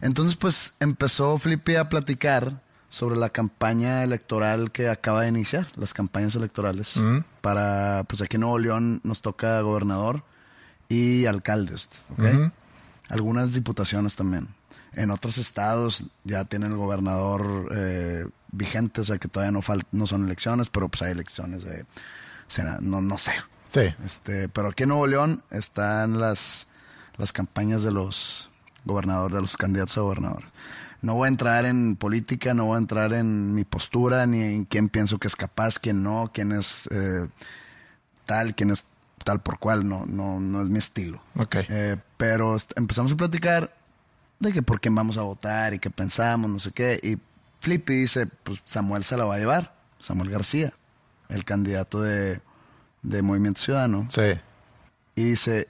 [0.00, 5.94] Entonces, pues empezó Flippy a platicar sobre la campaña electoral que acaba de iniciar, las
[5.94, 7.00] campañas electorales.
[7.40, 10.24] Para, pues aquí en Nuevo León nos toca gobernador
[10.88, 12.52] y alcaldes, ¿ok?
[13.08, 14.48] Algunas diputaciones también.
[14.94, 19.60] En otros estados ya tienen el gobernador eh, vigente, o sea que todavía no,
[19.92, 21.84] no son elecciones, pero pues hay elecciones de
[22.80, 23.32] no, no sé.
[23.66, 23.82] Sí.
[24.04, 26.66] Este, pero aquí en Nuevo León están las,
[27.16, 28.50] las campañas de los
[28.84, 30.44] gobernadores, de los candidatos a gobernador.
[31.00, 34.64] No voy a entrar en política, no voy a entrar en mi postura, ni en
[34.64, 37.28] quién pienso que es capaz, quién no, quién es eh,
[38.24, 38.84] tal, quién es
[39.24, 41.22] tal por cual, no, no, no es mi estilo.
[41.36, 41.56] Ok.
[41.68, 43.76] Eh, pero empezamos a platicar
[44.40, 46.98] de que por quién vamos a votar y qué pensamos, no sé qué.
[47.02, 47.18] Y
[47.60, 50.72] Flippy dice, pues Samuel se la va a llevar, Samuel García,
[51.28, 52.40] el candidato de,
[53.02, 54.06] de Movimiento Ciudadano.
[54.10, 54.32] Sí.
[55.14, 55.68] Y dice,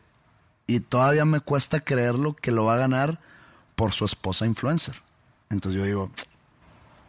[0.67, 3.21] y todavía me cuesta creerlo que lo va a ganar
[3.75, 4.97] por su esposa influencer.
[5.51, 6.13] Entonces yo digo, O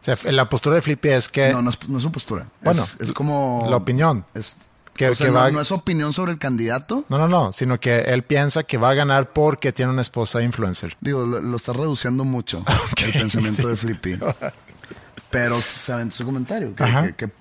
[0.01, 2.47] sea, la postura de Flippy es que no, no es, no es su postura.
[2.61, 3.67] Bueno, es, es como...
[3.69, 4.25] la opinión.
[4.33, 4.55] Es,
[4.93, 7.05] Que- o sea, que no, va- no es opinión sobre el candidato.
[7.09, 10.41] No, no, no, sino que él piensa que va a ganar porque tiene una esposa
[10.41, 10.95] influencer.
[11.01, 12.63] Digo, lo, lo está reduciendo mucho
[13.05, 14.19] el pensamiento de Flippy.
[15.31, 17.05] Pero se aventó su comentario, que, Ajá.
[17.07, 17.31] que, que-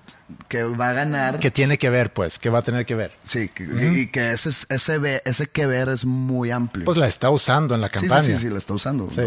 [0.47, 1.39] que va a ganar.
[1.39, 3.11] Que tiene que ver, pues, que va a tener que ver.
[3.23, 3.63] sí, que-
[3.99, 6.85] y que ese, es- ese, ese que ver es muy amplio.
[6.85, 8.23] Pues la está usando en la Sí, sí, campaña.
[8.37, 9.09] sí, sí, la está usando.
[9.09, 9.21] Sí.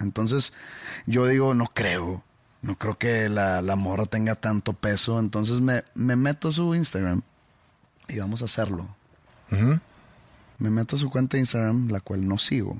[0.00, 0.54] Entonces,
[1.06, 2.24] yo digo, no creo.
[2.62, 5.20] No creo que la, la morra tenga tanto peso.
[5.20, 7.20] Entonces me, me meto a su Instagram
[8.08, 8.88] y vamos a hacerlo.
[10.58, 12.76] Me meto a su cuenta de Instagram, la cual no sigo.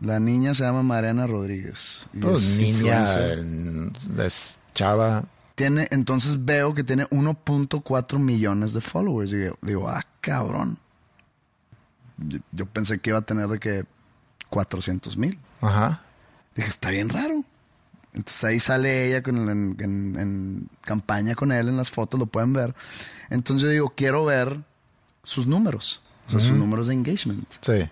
[0.00, 2.08] La niña se llama Mariana Rodríguez.
[2.12, 3.04] y Pues, es niña,
[4.18, 5.24] es chava.
[5.54, 9.32] Tiene, entonces veo que tiene 1.4 millones de followers.
[9.32, 10.78] Y digo, ah, cabrón.
[12.18, 13.84] Yo, yo pensé que iba a tener de que
[14.50, 15.38] 400 mil.
[15.62, 16.02] Ajá.
[16.54, 17.42] Dije, está bien raro.
[18.12, 22.26] Entonces ahí sale ella con, en, en- en campaña con él en las fotos, lo
[22.26, 22.74] pueden ver.
[23.30, 24.60] Entonces yo digo, quiero ver
[25.22, 27.46] sus números, o sea, sus números de engagement.
[27.60, 27.90] Sí.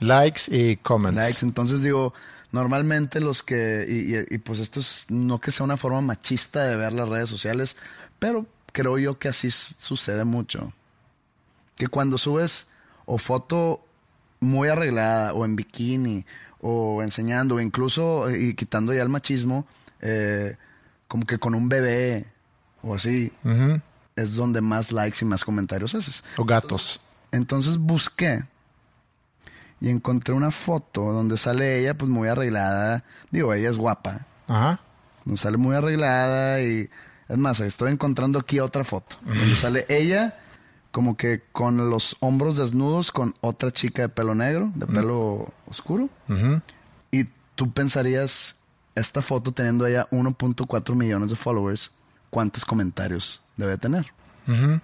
[0.00, 1.16] Likes y comments.
[1.16, 1.38] Likes.
[1.44, 2.12] Entonces digo,
[2.52, 6.64] normalmente los que, y, y- y, pues esto es no que sea una forma machista
[6.64, 7.76] de ver las redes sociales,
[8.18, 10.72] pero creo yo que así sucede mucho.
[11.76, 12.68] Que cuando subes
[13.04, 13.84] o foto
[14.40, 16.24] muy arreglada o en bikini
[16.60, 19.66] o enseñando o incluso eh, y quitando ya el machismo,
[20.00, 20.56] eh,
[21.08, 22.26] como que con un bebé
[22.82, 23.32] o así,
[24.16, 26.22] es donde más likes y más comentarios haces.
[26.36, 27.00] O gatos.
[27.32, 28.44] Entonces busqué
[29.80, 33.04] y encontré una foto donde sale ella pues muy arreglada.
[33.30, 34.26] Digo, ella es guapa.
[34.46, 34.80] Ajá.
[35.24, 36.88] Donde sale muy arreglada y...
[37.28, 39.16] Es más, estoy encontrando aquí otra foto.
[39.24, 40.36] Donde sale ella
[40.92, 46.08] como que con los hombros desnudos con otra chica de pelo negro, de pelo oscuro.
[46.28, 46.62] Ujú.
[47.10, 48.56] Y tú pensarías,
[48.94, 51.92] esta foto teniendo ella 1.4 millones de followers,
[52.30, 54.06] ¿cuántos comentarios debe tener?
[54.48, 54.80] Ujú.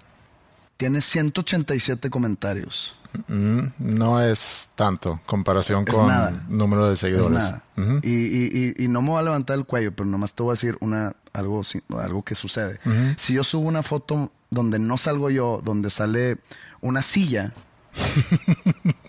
[0.83, 2.97] Tiene 187 comentarios.
[3.29, 6.43] Mm, No es tanto comparación Es con nada.
[6.49, 7.31] número de Es seguidores.
[7.41, 7.63] nada.
[7.77, 7.99] Ujú.
[8.03, 10.51] y, y- y- y no me voy a levantar el cuello, pero nomás te voy
[10.51, 11.61] a decir una, algo,
[12.01, 12.81] algo que sucede.
[13.15, 16.39] Si yo subo una foto donde no salgo yo, donde sale
[16.81, 17.53] una silla,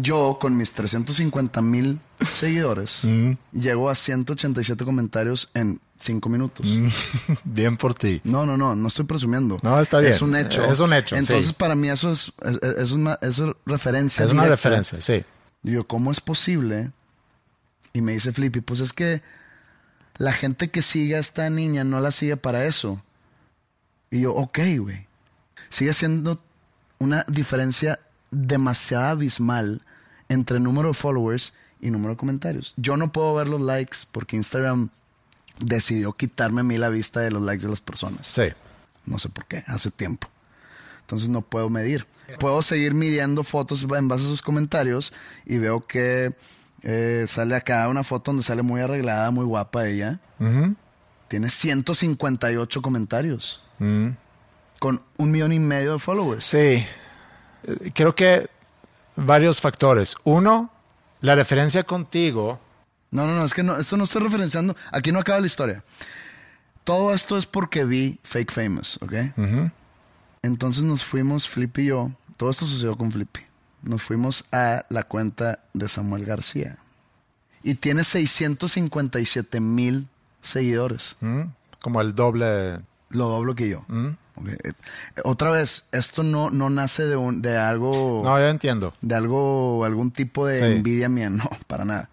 [0.00, 3.06] yo con mis 350 mil seguidores
[3.52, 6.80] llego a 187 comentarios en 5 minutos.
[7.44, 8.20] Bien por ti.
[8.24, 9.58] No, no, no, no estoy presumiendo.
[9.62, 10.12] No, está bien.
[10.12, 10.64] Es un hecho.
[10.64, 11.54] Es un hecho, Entonces, sí.
[11.58, 14.24] para mí eso es, es, es una, es referencia.
[14.24, 15.22] Es una referencia, sí.
[15.62, 16.90] Digo, ¿cómo es posible?
[17.92, 19.22] Y me dice Flippy, pues es que
[20.16, 23.02] la gente que sigue a esta niña no la sigue para eso.
[24.10, 25.06] Y yo, ok, güey.
[25.68, 26.42] Sigue siendo
[26.98, 29.82] una diferencia demasiado abismal
[30.30, 32.72] entre número de followers y número de comentarios.
[32.78, 34.88] Yo no puedo ver los likes porque Instagram
[35.58, 38.26] decidió quitarme a mí la vista de los likes de las personas.
[38.26, 38.44] Sí.
[39.04, 40.28] No sé por qué, hace tiempo.
[41.02, 42.06] Entonces no puedo medir.
[42.38, 45.12] Puedo seguir midiendo fotos en base a sus comentarios
[45.44, 46.34] y veo que
[46.82, 50.20] eh, sale acá una foto donde sale muy arreglada, muy guapa ella.
[50.38, 50.76] Ujú.
[51.28, 54.08] Tiene 158 comentarios Mm.
[54.78, 56.44] con un millón y medio de followers.
[56.44, 56.58] Sí.
[56.58, 56.86] Eh,
[57.94, 58.46] Creo que
[59.24, 60.16] varios factores.
[60.24, 60.70] Uno,
[61.20, 62.60] la referencia contigo.
[63.10, 64.76] No, no, no, es que no, esto no estoy referenciando.
[64.92, 65.82] Aquí no acaba la historia.
[66.84, 69.12] Todo esto es porque vi Fake Famous, ¿ok?
[70.42, 72.12] Entonces nos fuimos, Flippy y yo.
[72.36, 73.40] Todo esto sucedió con Flippy.
[73.82, 76.78] Nos fuimos a la cuenta de Samuel García.
[77.62, 80.08] Y tiene 657 mil
[80.40, 81.16] seguidores.
[81.82, 82.80] Como el doble.
[83.10, 83.84] Lo doblo que yo.
[84.48, 84.72] Eh,
[85.24, 88.92] Otra vez, esto no, no nace de, un, de algo No, yo entiendo.
[89.00, 90.64] de algo, algún tipo de Sí.
[90.76, 92.08] envidia mía, no, para nada.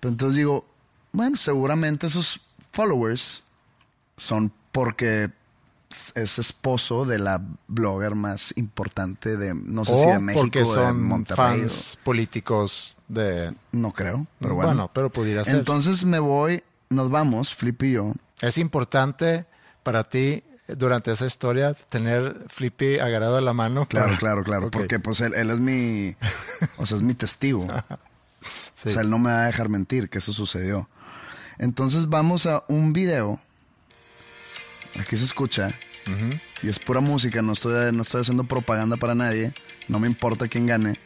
[0.00, 0.64] Pero entonces digo,
[1.12, 2.40] bueno, seguramente esos
[2.72, 3.42] followers
[4.16, 5.30] son porque
[6.14, 10.66] es esposo de la blogger más importante de, no sé si de México porque o
[10.68, 11.60] de son Monterrey.
[11.62, 13.52] fans políticos de...
[13.72, 14.68] no creo, pero bueno.
[14.68, 15.56] Bueno, pero pudiera ser.
[15.56, 18.12] Entonces me voy, nos vamos, Flip y yo.
[18.40, 19.46] Es importante
[19.82, 20.44] para ti
[20.76, 23.86] durante esa historia tener Flippy agarrado de la mano.
[23.86, 26.14] Claro, para- claro, claro, porque pues él, él es mi,
[26.78, 27.66] o sea, es mi testigo.
[28.74, 28.88] Sí.
[28.88, 30.88] O sea, él no me va a dejar mentir que eso sucedió.
[31.58, 33.38] Entonces vamos a un video.
[34.98, 35.68] Aquí se escucha.
[36.62, 37.42] Y es pura música.
[37.42, 39.52] No estoy, no estoy haciendo propaganda para nadie.
[39.88, 40.98] No me importa quién gane.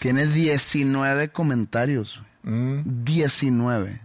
[0.00, 2.22] Tiene 19 comentarios.
[2.44, 2.82] güey.
[2.84, 4.00] 19.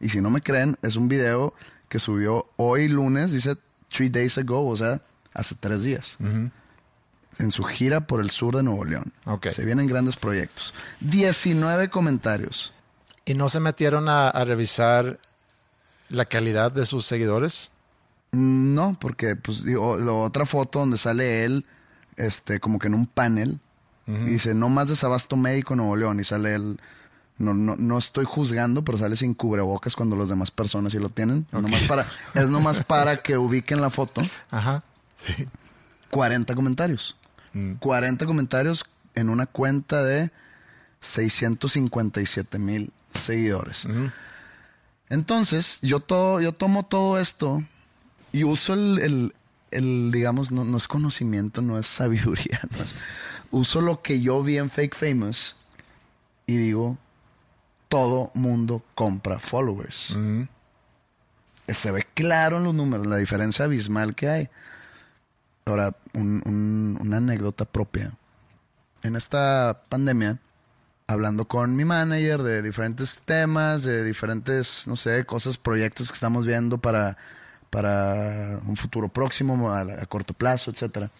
[0.00, 1.52] Y si no me creen, es un video
[1.88, 3.32] que subió hoy lunes.
[3.32, 3.56] Dice
[3.88, 4.66] three days ago.
[4.66, 5.00] O sea,
[5.34, 6.18] hace tres días.
[7.38, 9.12] En su gira por el sur de Nuevo León.
[9.50, 10.74] Se vienen grandes proyectos.
[11.00, 12.72] 19 comentarios.
[13.24, 15.18] ¿Y no se metieron a, a revisar
[16.08, 17.72] la calidad de sus seguidores?
[18.32, 21.64] No, porque pues digo, la otra foto donde sale él,
[22.16, 23.60] este, como que en un panel,
[24.06, 26.80] y dice, no más desabasto médico en Nuevo León, y sale él,
[27.38, 31.08] no, no, no estoy juzgando, pero sale sin cubrebocas cuando las demás personas sí lo
[31.10, 31.46] tienen.
[31.52, 34.22] Nomás para, es nomás para que ubiquen la foto.
[34.50, 34.82] Ajá.
[35.16, 35.46] Sí.
[36.10, 37.16] 40 comentarios.
[37.78, 40.30] 40 comentarios en una cuenta de
[41.00, 43.86] 657 mil seguidores.
[45.08, 47.64] Entonces, yo, todo, yo tomo todo esto
[48.32, 49.34] y uso el, el-
[49.72, 52.60] el, digamos, no, no es conocimiento, no es sabiduría.
[52.76, 52.94] no es-
[53.50, 55.56] uso lo que yo vi en Fake Famous
[56.46, 56.98] y digo,
[57.88, 60.16] todo mundo compra followers.
[61.68, 64.48] Se ve claro en los números, la diferencia abismal que hay.
[65.64, 68.12] Ahora, un- un- una anécdota propia.
[69.02, 70.38] En esta pandemia,
[71.08, 76.46] hablando con mi manager de diferentes temas, de diferentes, no sé, cosas, proyectos que estamos
[76.46, 77.16] viendo para,
[77.70, 81.10] para un futuro próximo, a, a corto plazo, etcétera.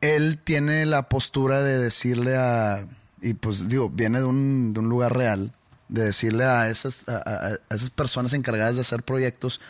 [0.00, 2.84] Él tiene la postura de decirle a,
[3.22, 5.52] y pues digo, viene de un, de un lugar real,
[5.88, 9.60] de decirle a esas, a, a- a esas personas encargadas de hacer proyectos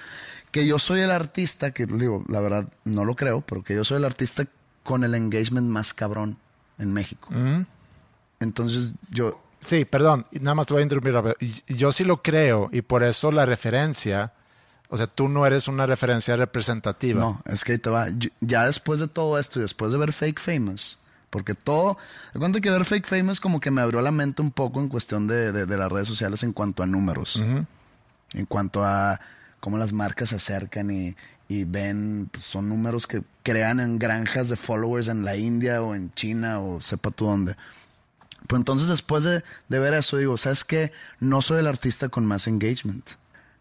[0.51, 3.85] que yo soy el artista, que digo, la verdad no lo creo, pero que yo
[3.85, 4.45] soy el artista
[4.83, 6.37] con el engagement más cabrón
[6.79, 7.29] en México.
[8.41, 11.37] Entonces yo, Sí, perdón, nada más te voy a interrumpir rápido.
[11.69, 14.33] Yo sí lo creo y por eso la referencia,
[14.89, 17.21] o sea, tú no eres una referencia representativa.
[17.21, 18.07] no, es que te va.
[18.41, 20.99] Ya después de todo esto y después de ver Fake Famous,
[21.33, 21.97] porque todo,
[22.35, 24.89] de cuenta que ver Fake Famous como que me abrió la mente un poco en
[24.89, 27.43] cuestión de, de- de las redes sociales en cuanto a números,
[28.35, 29.19] en cuanto a
[29.59, 31.17] cómo las marcas se acercan y,
[31.49, 35.95] y ven, pues, son números que crean en granjas de followers en la India o
[35.95, 37.57] en China o sepa tú dónde.
[38.47, 40.93] Pues entonces después de, de ver eso digo, ¿sabes qué?
[41.19, 43.09] No soy el artista con más engagement.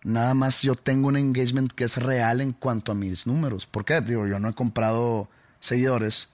[0.03, 3.65] Nada más yo tengo un engagement que es real en cuanto a mis números.
[3.65, 4.01] ¿Por qué?
[4.01, 5.29] Digo, yo no he comprado
[5.60, 6.29] seguidores.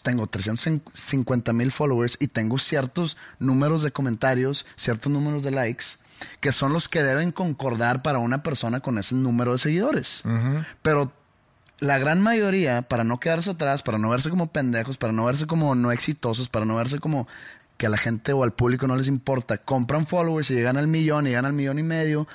[0.00, 5.84] Tengo 350 mil followers y tengo ciertos números de comentarios, ciertos números de likes,
[6.40, 10.22] que son los que deben concordar para una persona con ese número de seguidores.
[10.82, 11.12] Pero
[11.80, 15.46] la gran mayoría, para no quedarse atrás, para no verse como pendejos, para no verse
[15.46, 17.26] como no exitosos, para no verse como
[17.76, 20.86] que a la gente o al público no les importa, compran followers y llegan al
[20.86, 22.28] millón y llegan al millón y medio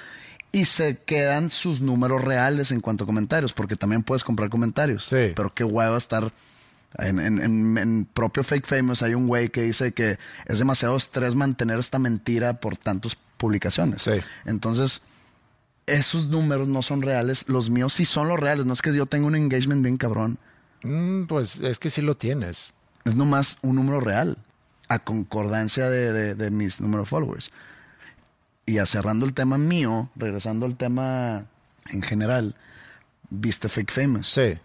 [0.52, 5.06] y se quedan sus números reales en cuanto a comentarios, porque también puedes comprar comentarios.
[5.06, 5.34] Sí.
[5.36, 6.32] Pero qué hueva estar
[6.97, 11.36] en, en- en- propio Fake Famous hay un güey que dice que es demasiado estrés
[11.36, 14.02] mantener esta mentira por tantas publicaciones.
[14.04, 14.12] Sí.
[14.45, 15.02] Entonces,
[15.86, 17.47] esos números no son reales.
[17.50, 18.65] Los míos sí son los reales.
[18.65, 20.38] No es que yo tenga un engagement bien cabrón.
[20.84, 22.73] Mm, pues es que sí lo tienes.
[23.06, 24.38] Es nomás un número real.
[24.89, 27.52] A concordancia de, de- de mis números de followers.
[28.65, 31.45] Y a cerrando el tema mío, regresando al tema
[31.89, 32.56] en general,
[33.30, 34.28] viste Fake Famous.
[34.28, 34.58] Sí.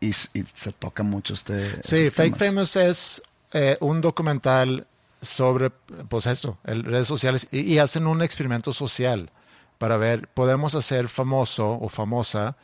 [0.00, 1.82] Y, se toca mucho este.
[1.82, 2.72] Sí, Fake temas.
[2.72, 4.86] Famous es eh, un documental
[5.20, 9.30] sobre, pues eso, el- redes sociales y, y hacen un experimento social
[9.78, 12.56] para ver, podemos hacer famoso o famosa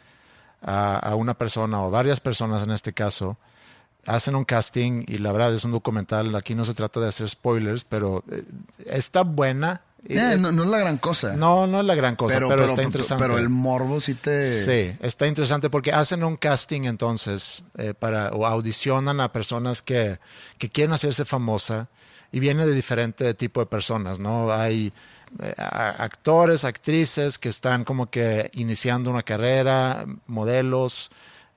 [0.63, 3.37] a, a una persona o varias personas en este caso.
[4.07, 6.35] Hacen un casting y la verdad es un documental.
[6.37, 8.45] Aquí no se trata de hacer spoilers, pero eh,
[8.87, 9.81] está buena.
[10.07, 11.35] Y, Eh, eh, no, no es la gran cosa.
[11.35, 13.25] no, no es la gran cosa, pero, pero, pero, está interesante.
[13.25, 14.65] pero el morbo sí te.
[14.65, 20.19] Sí, está interesante porque hacen un casting entonces eh, para o audicionan a personas que,
[20.59, 21.89] que quieren hacerse famosa
[22.33, 24.53] y viene de diferente tipo de personas, ¿no?
[24.53, 24.93] Hay
[25.43, 31.11] eh, actores, actrices que están como que iniciando una carrera, modelos,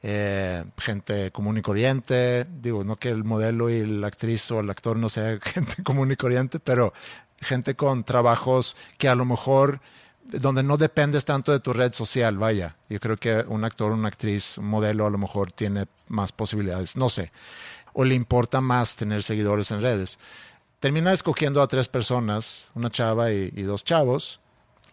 [0.04, 2.46] eh, gente común y corriente.
[2.62, 6.12] Digo, no que el modelo y la actriz o el actor no sea gente común
[6.12, 6.94] y corriente, pero
[7.40, 9.80] gente con trabajos que a lo mejor
[10.28, 12.76] donde no dependes tanto de tu red social, vaya.
[12.90, 16.98] Yo creo que un actor, una actriz, un modelo a lo mejor tiene más posibilidades,
[16.98, 17.32] no sé.
[17.94, 20.20] O le importa más tener seguidores en redes.
[20.80, 24.42] Termina escogiendo a tres personas, una chava y, y dos chavos,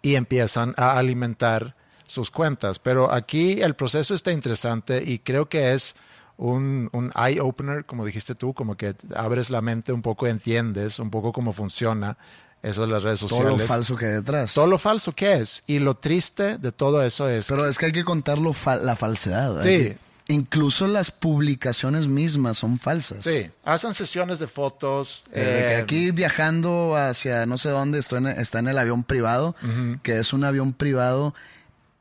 [0.02, 1.74] y empiezan a alimentar
[2.06, 2.78] sus cuentas.
[2.78, 5.96] Pero aquí el proceso está interesante y creo que es
[6.36, 10.98] un, un eye opener, como dijiste tú, como que abres la mente un poco, entiendes
[10.98, 12.16] un poco cómo funciona
[12.62, 13.58] eso de las redes todo sociales.
[13.60, 14.54] lo falso que hay detrás.
[14.54, 15.62] Todo lo falso que es.
[15.66, 17.46] Y lo triste de todo eso es.
[17.48, 19.60] Pero es que hay que contar lo fa- la falsedad.
[19.62, 19.68] Sí.
[19.68, 23.22] Que- incluso las publicaciones mismas son falsas.
[23.24, 25.24] sí, hacen sesiones de fotos.
[25.32, 29.04] Eh, de que aquí viajando hacia no sé dónde, estoy en- está en el avión
[29.04, 29.54] privado,
[30.02, 31.34] que es un avión privado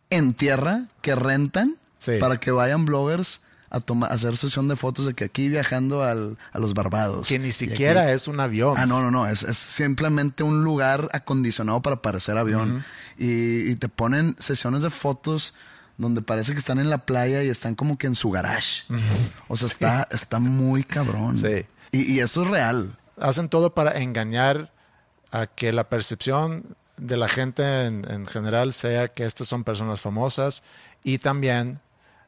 [0.09, 2.13] en tierra que rentan Sí.
[2.19, 3.41] para que vayan bloggers
[3.73, 7.27] a, tomar, a hacer sesión de fotos de que aquí viajando al- a los Barbados.
[7.27, 8.75] que ni siquiera aquí- es un avión.
[8.77, 9.27] Ah, no, no, no.
[9.27, 12.85] Es, es simplemente un lugar acondicionado para parecer avión.
[13.17, 15.55] y, y te ponen sesiones de fotos
[15.97, 18.83] donde parece que están en la playa y están como que en su garage.
[19.47, 21.37] O sea, está, está muy cabrón.
[21.37, 21.65] Sí.
[21.91, 22.95] Y, y eso es real.
[23.19, 24.71] Hacen todo para engañar
[25.31, 26.63] a que la percepción
[26.97, 30.63] de la gente en, en general sea que estas son personas famosas
[31.03, 31.79] y también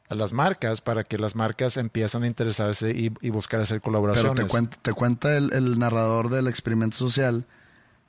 [0.09, 3.91] a las marcas para que las marcas empiezan a interesarse y, y buscar hacer Pero
[3.91, 4.43] colaboraciones.
[4.45, 7.45] te cuenta, te cuenta el, el narrador del experimento social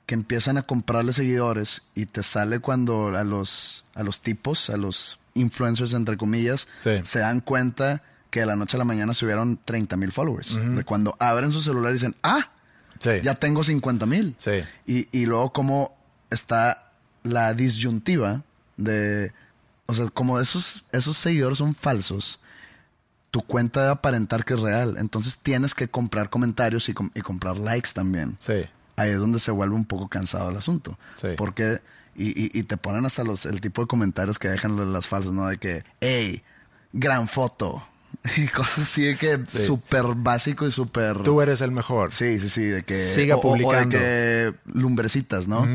[0.05, 4.77] que empiezan a comprarle seguidores y te sale cuando a los, a los tipos, a
[4.77, 6.91] los influencers, entre comillas, Sí.
[7.03, 10.57] se dan cuenta que de la noche a la mañana subieron 30 mil followers.
[10.75, 12.51] De cuando abren su celular y dicen, ah,
[12.99, 13.11] Sí.
[13.23, 14.35] ya tengo 50 mil.
[14.37, 14.51] Sí.
[14.85, 15.97] Y, y luego como
[16.29, 16.91] está
[17.23, 18.43] la disyuntiva
[18.77, 19.31] de,
[19.87, 22.39] o sea, como esos, esos seguidores son falsos,
[23.31, 24.95] tu cuenta debe aparentar que es real.
[24.99, 28.35] Entonces tienes que comprar comentarios y, com- y comprar likes también.
[28.39, 28.53] Sí.
[28.95, 30.97] ahí es donde se vuelve un poco cansado el asunto.
[31.15, 31.29] Sí.
[31.37, 31.81] Porque,
[32.15, 35.33] y, y- y te ponen hasta los, el tipo de comentarios que dejan las falsas,
[35.33, 35.47] ¿no?
[35.47, 36.41] De que, hey,
[36.93, 37.83] gran foto.
[38.37, 39.65] Y cosas así de que Sí.
[39.65, 41.21] súper básico y súper...
[41.23, 42.11] Tú eres el mejor.
[42.11, 42.95] Sí, sí, sí, de que...
[42.97, 43.97] Siga o- o- o de publicando.
[43.97, 45.67] que lumbrecitas, ¿no?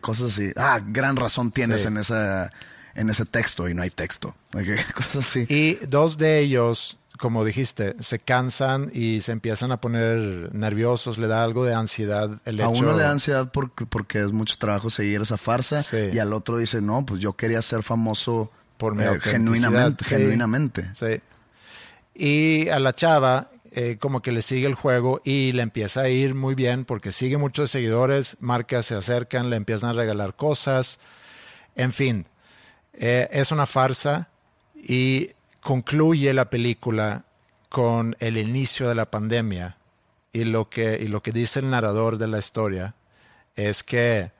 [0.00, 0.52] Cosas así.
[0.56, 1.88] Ah, gran razón tienes Sí.
[1.88, 2.50] en, esa,
[2.98, 4.34] en ese texto y no hay texto.
[4.94, 5.46] Cosas así.
[5.48, 11.26] Y dos de ellos, como dijiste, se cansan y se empiezan a poner nerviosos, le
[11.26, 12.80] da algo de ansiedad el A hecho.
[12.82, 16.10] uno le da ansiedad porque, porque es mucho trabajo seguir esa farsa Sí.
[16.12, 20.04] y al otro dice, no, pues yo quería ser famoso Por mi eh, autenticidad, genuinamente.
[20.04, 20.10] sí.
[20.10, 20.90] genuinamente.
[20.94, 21.20] Sí.
[22.14, 26.08] Y a la chava, eh, como que le sigue el juego y le empieza a
[26.08, 30.98] ir muy bien porque sigue muchos seguidores, marcas se acercan, le empiezan a regalar cosas.
[31.76, 32.26] En fin,
[33.00, 34.28] eh, es una farsa
[34.74, 35.30] y
[35.60, 37.24] concluye la película
[37.68, 39.76] con el inicio de la pandemia.
[40.32, 42.94] Y lo que, y lo que dice el narrador de la historia
[43.54, 44.32] es que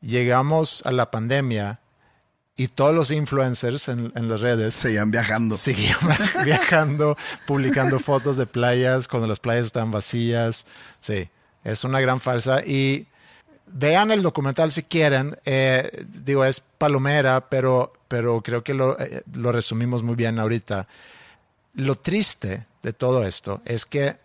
[0.00, 1.80] llegamos a la pandemia
[2.56, 5.56] y todos los influencers en, en las redes Seguían viajando.
[5.56, 5.98] seguían
[6.44, 7.16] viajando,
[7.46, 10.64] publicando fotos de playas cuando las playas están vacías.
[11.00, 11.28] Sí,
[11.62, 12.64] es una gran farsa.
[12.64, 13.06] Y
[13.66, 15.36] vean el documental si quieren.
[15.44, 20.86] Eh, digo, es palomera, pero, pero creo que lo, eh, lo resumimos muy bien ahorita.
[21.74, 24.16] Lo triste de todo esto es que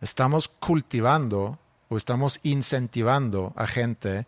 [0.00, 4.26] estamos cultivando o estamos incentivando a gente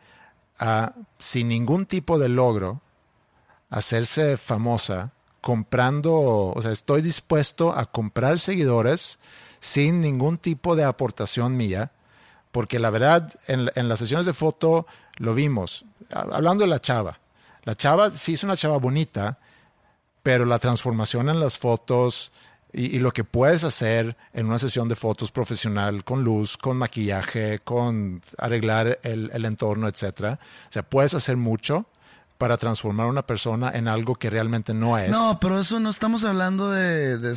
[0.58, 2.80] a, sin ningún tipo de logro,
[3.70, 9.18] hacerse famosa comprando, o sea, estoy dispuesto a comprar seguidores
[9.60, 11.92] sin ningún tipo de aportación mía,
[12.54, 14.86] porque la verdad, en, en las sesiones de foto
[15.16, 17.18] lo vimos, Ha- hablando de la chava,
[17.64, 19.38] la chava sí es una chava bonita,
[20.22, 22.30] pero la transformación en las fotos
[22.72, 26.76] y, y lo que puedes hacer en una sesión de fotos profesional con luz, con
[26.76, 30.38] maquillaje, con arreglar el, el entorno, etcétera.
[30.68, 31.86] O sea, puedes hacer mucho
[32.38, 35.10] para transformar a una persona en algo que realmente no es.
[35.10, 37.36] No, pero eso no estamos hablando de, de,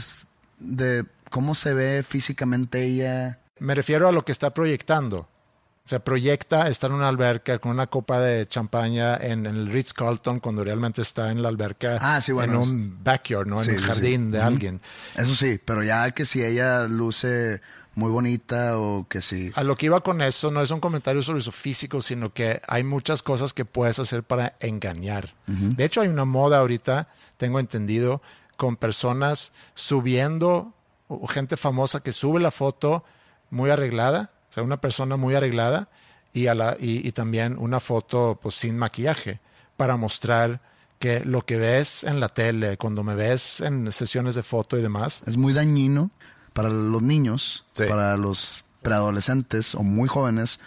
[0.59, 3.39] de cómo se ve físicamente ella.
[3.59, 5.19] Me refiero a lo que está proyectando.
[5.19, 9.67] O sea, proyecta estar en una alberca con una copa de champaña en, en el
[9.71, 13.63] Ritz Carlton cuando realmente está en la alberca Ah, sí, bueno, en un backyard, ¿no?
[13.63, 14.31] Sí, en el sí, jardín sí.
[14.31, 14.47] de Ujú.
[14.47, 14.81] alguien.
[15.15, 17.61] Eso sí, pero ya que si ella luce
[17.95, 19.49] muy bonita o que si...
[19.55, 22.61] A lo que iba con eso no es un comentario sobre su físico, sino que
[22.67, 25.33] hay muchas cosas que puedes hacer para engañar.
[25.47, 28.21] De hecho, hay una moda ahorita, tengo entendido,
[28.57, 30.73] con personas subiendo,
[31.07, 33.05] o gente famosa que sube la foto
[33.49, 35.87] muy arreglada, o sea, una persona muy arreglada,
[36.33, 39.39] y, a la, y, y también una foto pues, sin maquillaje,
[39.75, 40.61] para mostrar
[40.99, 44.81] que lo que ves en la tele, cuando me ves en sesiones de foto y
[44.81, 46.09] demás, Es muy dañino
[46.53, 47.83] para los niños, Sí.
[47.87, 50.59] para los preadolescentes o muy jóvenes,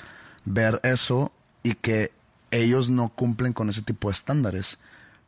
[0.45, 2.13] ver eso y que
[2.53, 4.79] ellos no cumplen con ese tipo de estándares,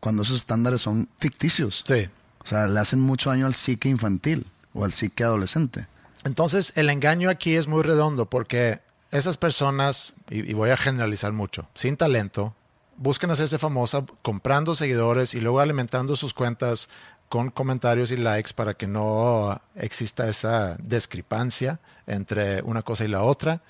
[0.00, 1.84] cuando esos estándares son ficticios.
[1.86, 2.09] sí,
[2.42, 5.86] O sea, le hacen mucho daño al psique infantil o al psique adolescente.
[6.24, 11.68] Entonces, el engaño aquí es muy redondo porque esas personas, y, voy a generalizar mucho,
[11.74, 12.54] sin talento,
[12.96, 16.88] buscan hacerse famosa comprando seguidores y luego alimentando sus cuentas
[17.28, 23.22] con comentarios y likes para que no exista esa discrepancia entre una cosa y la
[23.22, 23.62] otra.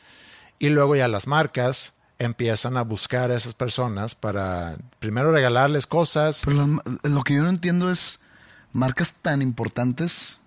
[0.58, 6.42] Y luego ya las marcas empiezan a buscar a esas personas para primero regalarles cosas.
[6.44, 6.66] Pero
[7.02, 8.20] lo que yo no entiendo es
[8.72, 10.40] marcas tan importantes,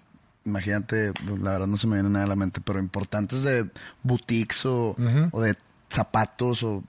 [0.45, 3.69] imagínate, la verdad no se me viene nada a la mente, pero importantes de
[4.03, 4.95] boutiques o,
[5.31, 5.55] o de
[5.89, 6.83] zapatos o...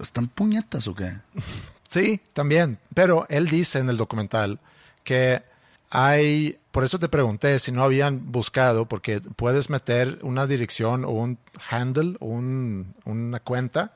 [0.00, 1.12] ¿Están puñetas o qué?
[1.88, 2.78] Sí, también.
[2.92, 4.58] Pero él dice en el documental
[5.04, 5.42] que
[5.88, 11.12] hay, por eso te pregunté si no habían buscado, porque puedes meter una dirección o
[11.12, 11.38] un
[11.70, 13.94] handle o un- una cuenta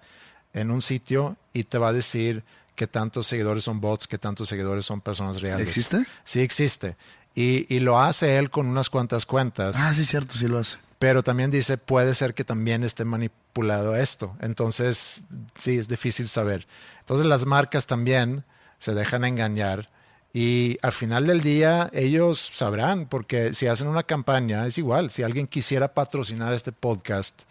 [0.54, 2.42] en un sitio y te va a decir
[2.76, 5.66] que tantos seguidores son bots, que tantos seguidores son personas reales.
[5.68, 6.06] ¿Existe?
[6.24, 6.96] Sí, existe.
[7.34, 9.76] Y, y lo hace él con unas cuantas cuentas.
[9.78, 10.78] Ah, sí, cierto, sí lo hace.
[10.98, 14.36] Pero también dice, puede ser que también esté manipulado esto.
[14.40, 15.22] Entonces,
[15.58, 16.66] sí, es difícil saber.
[17.00, 18.44] Entonces, las marcas también
[18.78, 19.88] se dejan engañar
[20.32, 25.10] y al final del día ellos sabrán, porque si hacen una campaña, es igual.
[25.10, 27.42] Si alguien quisiera patrocinar este podcast,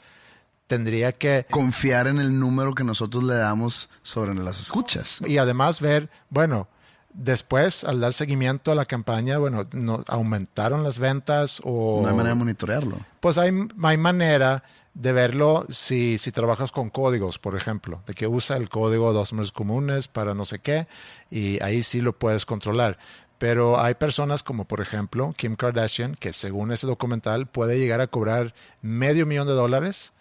[0.65, 5.21] tendría que Confiar en el número que nosotros le damos sobre las escuchas.
[5.27, 6.67] y además ver, bueno,
[7.13, 12.15] después al dar seguimiento a la campaña, bueno, no, aumentaron las ventas o No hay
[12.15, 12.97] manera de monitorearlo.
[13.19, 13.51] Pues hay,
[13.83, 18.69] hay manera de verlo si, si trabajas con códigos, por ejemplo, de que usa el
[18.69, 20.87] código dos números comunes para no sé qué,
[21.29, 22.97] y ahí sí lo puedes controlar.
[23.37, 28.07] Pero hay personas como, por ejemplo, Kim Kardashian, que según ese documental puede llegar a
[28.07, 30.13] cobrar medio millón de dólares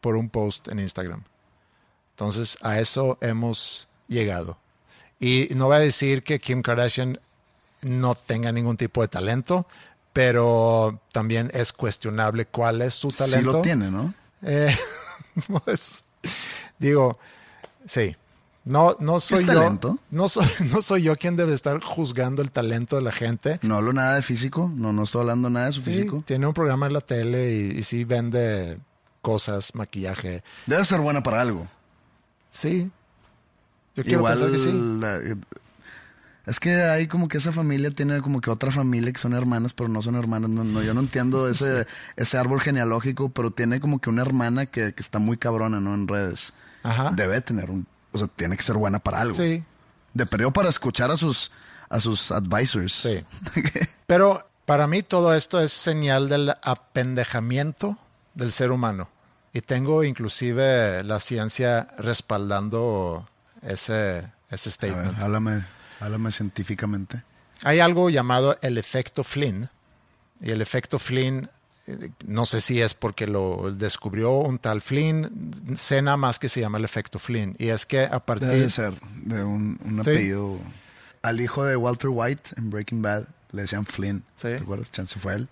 [0.00, 1.24] por un post en Instagram.
[2.10, 4.56] Entonces, a eso hemos llegado.
[5.22, 7.18] Y no voy a decir que Kim Kardashian
[7.82, 9.68] no tenga ningún tipo de talento,
[10.12, 13.50] pero también es cuestionable cuál es su talento.
[13.52, 14.12] Sí lo tiene, ¿no?
[14.42, 14.74] Eh,
[15.64, 16.04] pues,
[16.80, 17.16] digo,
[17.86, 18.16] sí.
[18.64, 19.52] No, no soy yo.
[19.54, 19.96] talento?
[20.10, 23.60] No soy, no soy yo quien debe estar juzgando el talento de la gente.
[23.62, 26.24] No hablo nada de físico, no, no estoy hablando nada de su Sí, físico.
[26.26, 28.76] tiene un programa en la tele y, y sí vende
[29.20, 30.42] cosas, maquillaje.
[30.66, 31.68] Debe ser buena para algo.
[32.50, 32.90] Sí.
[33.94, 34.98] Yo quiero Igual pensar que sí.
[35.00, 35.20] la-
[36.44, 39.72] es que hay como que esa familia tiene como que otra familia que son hermanas,
[39.74, 40.50] pero no son hermanas.
[40.50, 41.86] No, no, yo no entiendo ese,
[42.16, 45.94] ese árbol genealógico, pero tiene como que una hermana que, que está muy cabrona, ¿no?
[45.94, 46.52] En redes.
[46.82, 47.12] Ajá.
[47.14, 49.34] Debe tener un, o sea, tiene que ser buena para algo.
[49.34, 49.62] Sí.
[50.14, 51.52] De periodo para escuchar a sus,
[51.88, 52.92] a sus advisors.
[52.92, 53.24] Sí.
[54.06, 57.96] Pero para mí todo esto es señal del apendejamiento
[58.34, 59.08] del ser humano.
[59.52, 63.28] Y tengo inclusive la ciencia respaldando
[63.62, 65.14] ese, ese statement.
[65.14, 65.64] ver, háblame,
[66.00, 67.22] háblame científicamente.
[67.64, 69.68] Hay algo llamado el efecto Flynn.
[70.40, 71.48] Y el efecto Flynn,
[71.86, 76.48] eh, no sé si es porque lo descubrió un tal Flynn, sé nada más que
[76.48, 77.54] se llama el efecto Flynn.
[77.58, 78.48] Y es que a partir...
[78.48, 78.94] Debe ser
[79.24, 80.10] de un, un Sí.
[80.10, 80.58] apellido.
[81.22, 84.24] Al hijo de Walter White en Breaking Bad le decían Flynn.
[84.34, 84.48] Sí.
[84.48, 84.90] ¿Te acuerdas?
[84.90, 85.48] Chance fue él.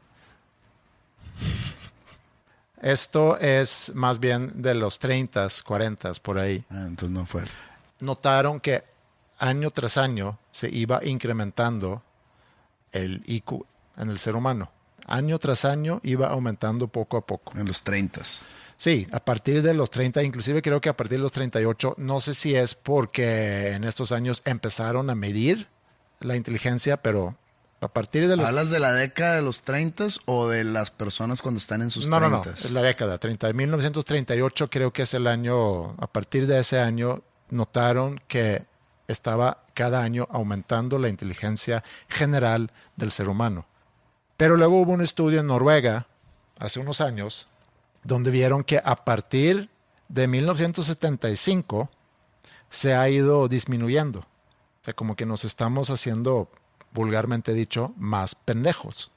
[2.82, 6.64] Esto es más bien de los 30, 40 por ahí.
[6.70, 7.48] Ah, entonces no fue él.
[8.00, 8.82] Notaron que
[9.38, 12.02] año tras año se iba incrementando
[12.92, 13.64] el IQ
[13.96, 14.70] en el ser humano.
[15.06, 17.58] Año tras año iba aumentando poco a poco.
[17.58, 18.20] En los 30
[18.76, 22.18] Sí, a partir de los 30, inclusive creo que a partir de los 38, no
[22.20, 25.68] sé si es porque en estos años empezaron a medir
[26.20, 27.36] la inteligencia, pero
[27.82, 28.46] a partir de los...
[28.46, 32.08] ¿Hablas de la década de los 30 o de las personas cuando están en sus
[32.08, 32.48] No, no, 30?
[32.48, 36.80] no, es la década, 30, 1938 creo que es el año, a partir de ese
[36.80, 38.64] año notaron que
[39.08, 43.66] estaba cada año aumentando la inteligencia general del ser humano.
[44.36, 46.06] Pero luego hubo un estudio en Noruega
[46.58, 47.46] hace unos años
[48.04, 49.68] donde vieron que a partir
[50.08, 51.90] de 1975
[52.70, 54.20] se ha ido disminuyendo.
[54.20, 56.50] O sea, como que nos estamos haciendo,
[56.92, 59.10] vulgarmente dicho, más pendejos.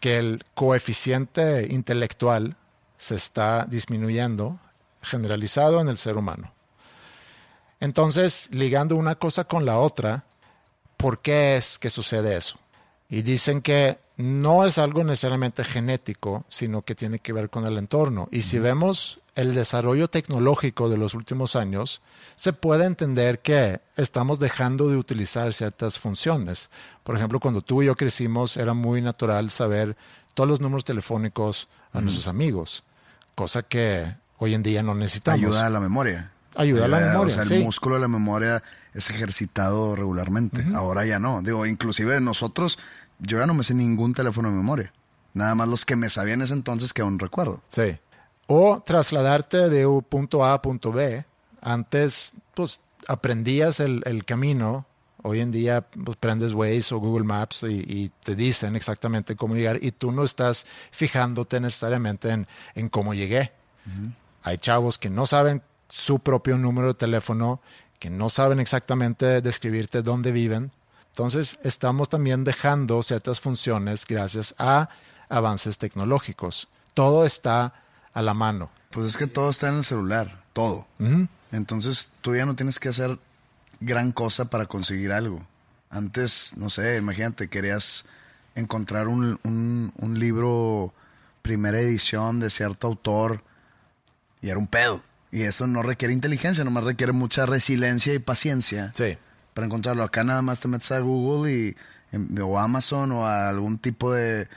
[0.00, 2.56] Que el coeficiente intelectual
[2.96, 4.58] se está disminuyendo
[5.02, 6.52] generalizado en el ser humano.
[7.80, 10.24] Entonces, ligando una cosa con la otra,
[10.96, 12.58] ¿por qué es que sucede eso?
[13.08, 17.78] Y dicen que no es algo necesariamente genético, sino que tiene que ver con el
[17.78, 18.28] entorno.
[18.32, 22.02] Y si vemos el desarrollo tecnológico de los últimos años,
[22.34, 26.68] se puede entender que estamos dejando de utilizar ciertas funciones.
[27.04, 29.96] Por ejemplo, cuando tú y yo crecimos, era muy natural saber
[30.34, 32.82] todos los números telefónicos a nuestros amigos,
[33.36, 34.04] cosa que
[34.38, 35.40] hoy en día no necesitamos.
[35.40, 36.32] Ayuda a la memoria.
[36.58, 40.64] Ayuda a la memoria, O sea, el músculo de la memoria es ejercitado regularmente.
[40.74, 41.40] Ahora ya no.
[41.40, 42.78] Digo, inclusive nosotros,
[43.20, 44.92] yo ya no me sé ningún teléfono de memoria.
[45.34, 47.62] Nada más los que me sabía en ese entonces que aún recuerdo.
[47.68, 47.96] Sí.
[48.48, 51.24] O trasladarte de un punto A a punto B.
[51.62, 54.86] Antes, pues, aprendías el, el camino.
[55.22, 59.54] Hoy en día, pues, prendes Waze o Google Maps y, y te dicen exactamente cómo
[59.54, 63.52] llegar y tú no estás fijándote necesariamente en, en cómo llegué.
[64.42, 67.60] Hay chavos que no saben su propio número de teléfono,
[67.98, 70.70] que no saben exactamente describirte dónde viven.
[71.10, 74.88] Entonces, estamos también dejando ciertas funciones gracias a
[75.28, 76.68] avances tecnológicos.
[76.94, 77.74] Todo está
[78.14, 78.70] a la mano.
[78.90, 80.86] Pues es que todo está en el celular, todo.
[81.52, 83.18] Entonces tú ya no tienes que hacer
[83.80, 85.44] gran cosa para conseguir algo.
[85.90, 88.04] Antes, no sé, imagínate, querías
[88.54, 90.92] encontrar un, un- un libro
[91.42, 93.42] primera edición de cierto autor
[94.40, 95.02] y era un pedo.
[95.30, 99.16] Y eso no requiere inteligencia, nomás requiere mucha resiliencia y paciencia Sí.
[99.54, 100.02] para encontrarlo.
[100.02, 101.76] Acá nada más te metes a Google y,
[102.12, 104.48] em, o Amazon o a algún tipo de,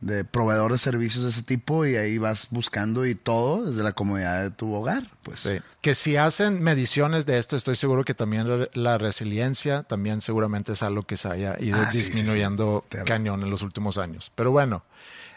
[0.00, 3.92] de proveedor de servicios de ese tipo y ahí vas buscando y todo desde la
[3.92, 5.02] comodidad de tu hogar.
[5.22, 5.58] Pues Sí.
[5.80, 10.82] Que si hacen mediciones de esto, estoy seguro que también la- resiliencia también seguramente es
[10.82, 12.98] algo que se haya ido Ah, sí, disminuyendo sí.
[13.04, 14.30] Cañón en los últimos años.
[14.34, 14.82] Pero bueno,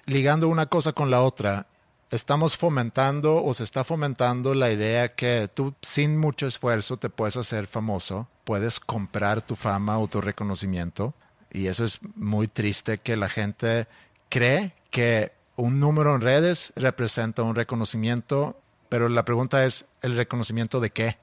[0.05, 1.65] ligando una cosa con la otra,
[2.11, 7.37] estamos fomentando o se está fomentando la idea que tú sin mucho esfuerzo te puedes
[7.37, 11.13] hacer famoso, puedes comprar tu fama o tu reconocimiento.
[11.51, 13.87] Y eso es muy triste que la gente
[14.29, 20.79] cree que un número en redes representa un reconocimiento, pero la pregunta es, ¿el reconocimiento
[20.79, 21.17] de qué?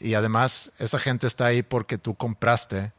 [0.00, 2.92] Y además, esa gente está ahí porque tú compraste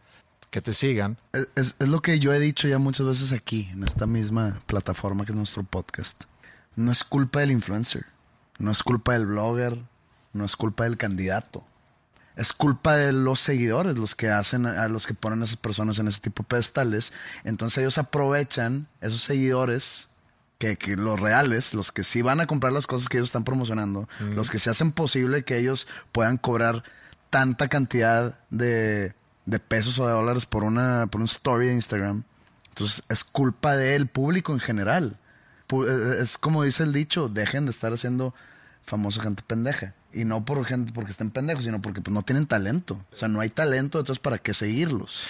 [0.51, 1.17] que te sigan.
[1.33, 1.47] es,
[1.79, 5.31] es- lo que yo he dicho ya muchas veces aquí, en esta misma plataforma que
[5.31, 6.23] es nuestro podcast.
[6.75, 8.05] No es culpa del influencer,
[8.57, 9.79] no es culpa del blogger,
[10.33, 11.65] no es culpa del candidato.
[12.35, 15.99] Es culpa de los seguidores, los que hacen, a los que ponen a esas personas
[15.99, 17.13] en ese tipo de pedestales.
[17.43, 20.09] Entonces ellos aprovechan esos seguidores
[20.57, 23.43] que, que, los reales, los que sí van a comprar las cosas que ellos están
[23.43, 26.83] promocionando, los que se hacen posible que ellos puedan cobrar
[27.29, 29.13] tanta cantidad de,
[29.45, 32.23] de pesos o de dólares por una por un story de Instagram.
[32.69, 35.19] Entonces es culpa del público en general.
[35.83, 38.33] Es como dice el dicho, dejen de estar haciendo
[38.83, 39.93] famosa gente pendeja.
[40.13, 42.99] Y no por gente porque estén pendejos, sino porque pues, no tienen talento.
[43.11, 45.23] O sea, no hay talento, entonces ¿para qué seguirlos?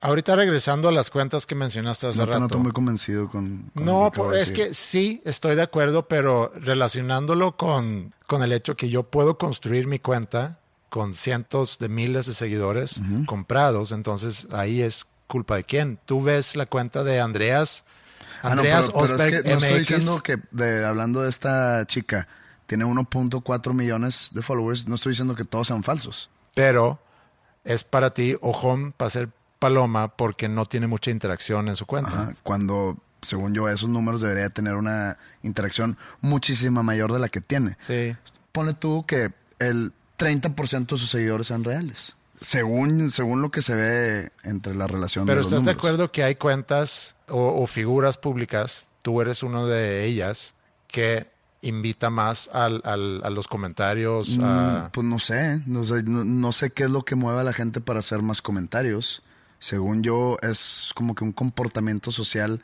[0.00, 2.38] Ahorita regresando a las cuentas que mencionaste hace no rato.
[2.38, 3.70] No estoy muy convencido con...
[3.74, 8.76] con no, que es que sí, estoy de acuerdo, pero relacionándolo con, con el hecho
[8.76, 13.26] que yo puedo construir mi cuenta con cientos de miles de seguidores uh -huh.
[13.26, 15.98] comprados, entonces ahí es culpa de quién.
[16.06, 17.84] Tú ves la cuenta de Andreas,
[18.42, 19.50] Andreas ah, no, pero, Osberg es que MX.
[19.50, 22.28] no estoy diciendo que, de, hablando de esta chica,
[22.66, 26.30] tiene 1.4 millones de followers, no estoy diciendo que todos sean falsos.
[26.54, 27.00] Pero
[27.64, 32.10] es para ti ojón para ser paloma porque no tiene mucha interacción en su cuenta.
[32.10, 37.40] Ajá, cuando, según yo, esos números debería tener una interacción muchísima mayor de la que
[37.40, 37.76] tiene.
[37.80, 38.14] Sí.
[38.52, 42.16] Pone tú que el 30% de sus seguidores sean reales.
[42.40, 46.12] Según, según lo que se ve entre la relación Pero de los estás de acuerdo
[46.12, 50.54] que hay cuentas o, o figuras públicas, tú eres uno de ellas,
[50.86, 51.26] que
[51.62, 54.38] invita más al, al, a los comentarios.
[54.42, 54.86] A...
[54.86, 57.44] Mm, pues no sé, no sé, no, no sé qué es lo que mueve a
[57.44, 59.22] la gente para hacer más comentarios.
[59.58, 62.62] Según yo, es como que un comportamiento social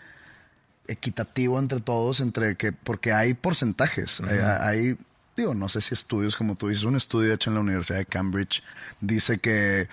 [0.87, 4.99] equitativo entre todos, entre que, porque hay porcentajes, hay, hay,
[5.37, 8.07] digo, no sé si estudios, como tú dices, un estudio hecho en la Universidad de
[8.07, 8.63] Cambridge
[9.01, 9.89] dice que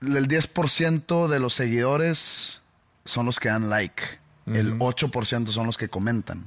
[0.00, 2.60] el 10% de los seguidores
[3.04, 4.02] son los que dan like,
[4.46, 6.46] el 8% son los que comentan.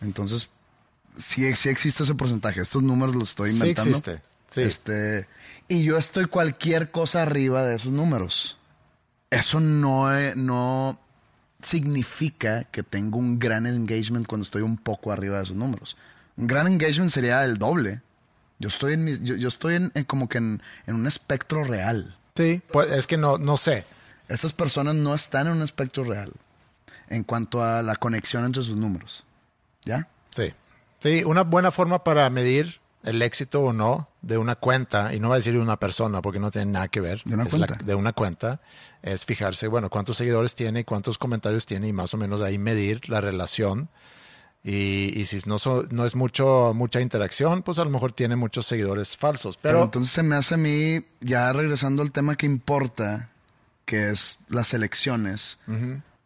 [0.00, 0.50] Entonces,
[1.16, 2.60] sí, sí existe ese porcentaje.
[2.60, 3.90] Estos números los estoy Sí inventando.
[3.90, 4.62] existe, sí.
[4.62, 5.28] Este,
[5.68, 8.58] y yo estoy cualquier cosa arriba de esos números.
[9.30, 10.98] Eso no, eh, no
[11.62, 15.96] significa que tengo un gran engagement cuando estoy un poco arriba de esos números.
[16.46, 18.02] Gran engagement sería el doble.
[18.58, 21.64] Yo estoy en, mi- yo, yo estoy en, en como que en, en un espectro
[21.64, 22.16] real.
[22.36, 23.84] Sí, pues es que no, no sé.
[24.28, 26.32] Estas personas no están en un espectro real
[27.08, 29.24] en cuanto a la conexión entre sus números.
[29.84, 30.08] ¿Ya?
[30.30, 30.52] Sí.
[31.00, 35.28] Sí, una buena forma para medir el éxito o no de una cuenta, y no
[35.28, 37.52] va a decir de una persona porque no tiene nada que ver, De una es
[37.54, 37.84] la- cuenta.
[37.84, 38.60] de una cuenta,
[39.02, 42.58] es fijarse, bueno, cuántos seguidores tiene y cuántos comentarios tiene y más o menos ahí
[42.58, 43.88] medir la relación.
[44.64, 48.36] Y, y si no, so- no es mucho, mucha interacción, pues a lo mejor tiene
[48.36, 49.56] muchos seguidores falsos.
[49.56, 53.28] Pero, Pero, entonces se me hace a mí, ya regresando al tema que importa,
[53.84, 55.58] que es las elecciones,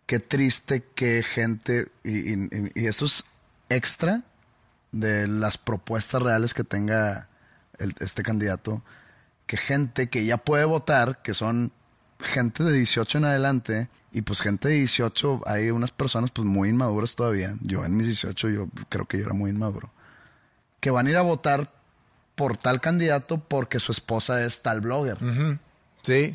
[0.05, 3.25] qué triste que gente, y, y- y esto es
[3.71, 4.23] extra
[4.93, 7.29] de las propuestas reales que tenga
[7.79, 8.83] el- este candidato,
[9.47, 11.73] que gente que ya puede votar, que son
[12.21, 16.71] gente de 18 en adelante, y pues gente de 18, hay unas personas pues muy
[16.71, 17.55] inmaduras todavía.
[17.61, 19.91] Yo en mis 18 yo creo que yo era muy inmaduro.
[20.81, 21.71] Que van a ir a votar
[22.35, 25.19] por tal candidato porque su esposa es tal blogger.
[26.01, 26.35] sí,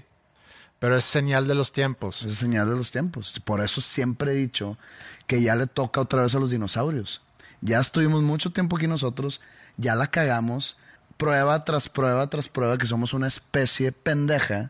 [0.78, 2.22] pero es señal de los tiempos.
[2.22, 3.40] Es señal de los tiempos.
[3.44, 4.78] Por eso siempre he dicho
[5.26, 7.24] que ya le toca otra vez a los dinosaurios.
[7.62, 9.42] Ya estuvimos mucho tiempo aquí nosotros,
[9.78, 10.78] ya la cagamos,
[11.18, 14.70] prueba tras prueba tras prueba que somos una especie pendeja,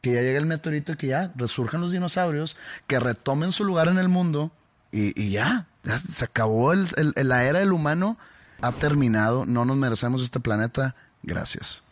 [0.00, 3.98] que ya llega el meteorito que ya resurjan los dinosaurios, que retomen su lugar en
[3.98, 4.52] el mundo
[4.92, 8.18] y, y ya, ya se acabó el- el- la era del humano,
[8.62, 11.82] ha terminado, no nos merecemos este planeta, gracias.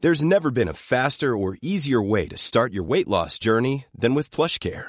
[0.00, 4.14] There's never been a faster or easier way to start your weight loss journey than
[4.14, 4.88] with PlushCare.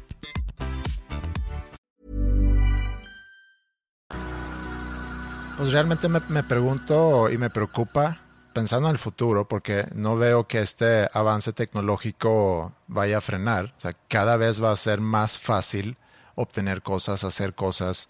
[5.61, 8.17] Pues realmente me, me pregunto y me preocupa
[8.51, 13.71] pensando en el futuro, porque no veo que este avance tecnológico vaya a frenar.
[13.77, 15.99] O sea, cada vez va a ser más fácil
[16.33, 18.09] obtener cosas, hacer cosas,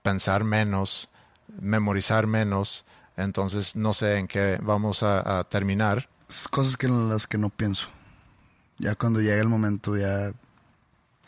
[0.00, 1.10] pensar menos,
[1.60, 2.86] memorizar menos.
[3.18, 6.08] Entonces no sé en qué vamos a, terminar.
[6.50, 7.90] Cosas que en las que no pienso.
[8.78, 10.32] Ya cuando llega el momento, ya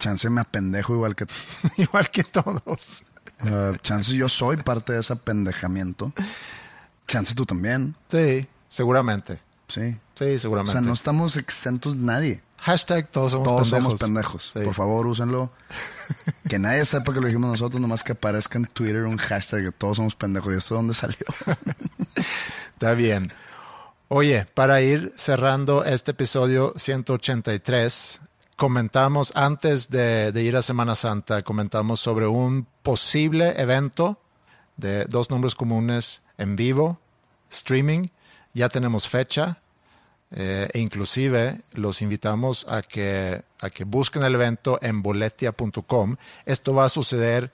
[0.01, 1.27] chance me apendejo igual que
[1.77, 3.05] Igual que todos.
[3.45, 6.13] Uh, chance yo soy parte de ese apendejamiento.
[7.07, 7.95] Chance tú también.
[8.09, 9.41] Sí, seguramente.
[9.69, 9.97] Sí.
[10.15, 10.73] Sí, O seguramente.
[10.73, 12.43] sea, no estamos exentos nadie.
[12.63, 13.85] Hashtag todos somos Todos pendejos.
[13.85, 14.51] somos pendejos.
[14.53, 14.61] Sí.
[14.65, 15.51] Por favor, úsenlo.
[16.49, 19.73] que nadie sepa que lo dijimos nosotros, nomás que aparezca en Twitter un hashtag de
[19.73, 20.53] todos somos pendejos.
[20.53, 21.25] ¿Y esto de dónde salió?
[22.75, 23.33] Está bien.
[24.09, 28.21] Oye, para ir cerrando este episodio 183,
[28.61, 34.21] comentamos antes de, de ir a Semana Santa, comentamos sobre un posible evento
[34.77, 37.01] de dos nombres comunes en vivo,
[37.49, 38.09] streaming.
[38.53, 39.63] Ya tenemos fecha.
[40.33, 46.17] eh, e inclusive los invitamos a que, a que busquen el evento en boletia.com.
[46.45, 47.51] Esto va a suceder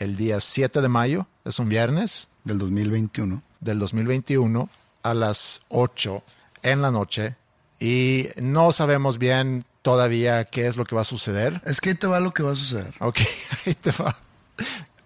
[0.00, 3.42] el día 7 de mayo, es un viernes Del 2021.
[3.60, 4.68] del 2021
[5.04, 6.20] a las 8
[6.64, 7.36] en la noche
[7.78, 11.62] y no sabemos bien todavía qué es lo que va a suceder.
[11.64, 12.92] Es que ahí te va lo que va a suceder.
[12.98, 13.20] Ok,
[13.66, 14.14] ahí te va.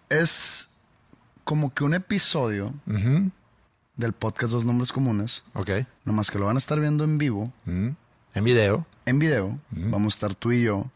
[0.09, 0.71] Es
[1.45, 2.75] como que un episodio
[3.97, 5.71] del podcast Dos Nombres Comunes, Ok,
[6.05, 7.97] nomás que lo van a estar viendo en vivo, en
[8.35, 8.85] video.
[9.07, 9.57] en video.
[9.71, 10.91] Vamos a estar tú y yo.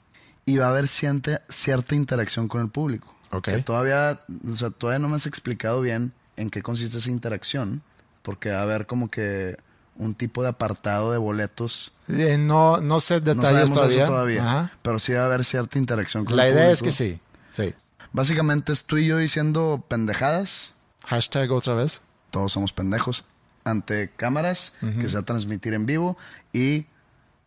[0.45, 3.15] Y va a haber cierta, cierta interacción con el público.
[3.31, 3.45] Ok.
[3.45, 4.21] Que todavía,
[4.53, 7.83] o sea, todavía no me has explicado bien en qué consiste esa interacción.
[8.23, 9.57] Porque va a haber como que
[9.99, 11.93] un tipo de apartado de boletos.
[12.09, 14.03] Eh, no, no sé No detalles sabemos todavía.
[14.05, 14.45] eso todavía.
[14.45, 14.73] Ajá.
[14.83, 17.21] Pero sí va a haber cierta interacción con La el idea es que público.
[17.51, 17.75] sí, sí.
[18.13, 20.75] Básicamente es tú y yo diciendo pendejadas.
[21.07, 22.03] Hashtag otra vez.
[22.31, 23.25] Todos somos pendejos.
[23.65, 26.17] Ante cámaras que se va a transmitir en vivo.
[26.53, 26.87] Y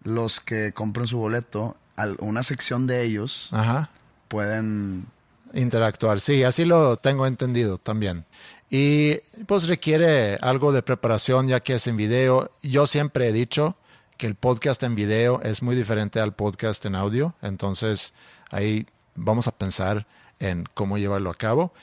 [0.03, 1.77] los que compren su boleto,
[2.19, 3.89] una sección de ellos Ajá.
[4.27, 5.05] pueden
[5.53, 6.19] interactuar.
[6.19, 8.25] Sí, así lo tengo entendido también.
[8.69, 9.15] Y
[9.47, 12.49] pues requiere algo de preparación ya que es en video.
[12.61, 13.75] Yo siempre he dicho
[14.17, 17.35] que el podcast en video es muy diferente al podcast en audio.
[17.41, 18.13] Entonces
[18.51, 18.85] ahí
[19.15, 20.05] vamos a pensar
[20.39, 21.73] en cómo llevarlo a cabo.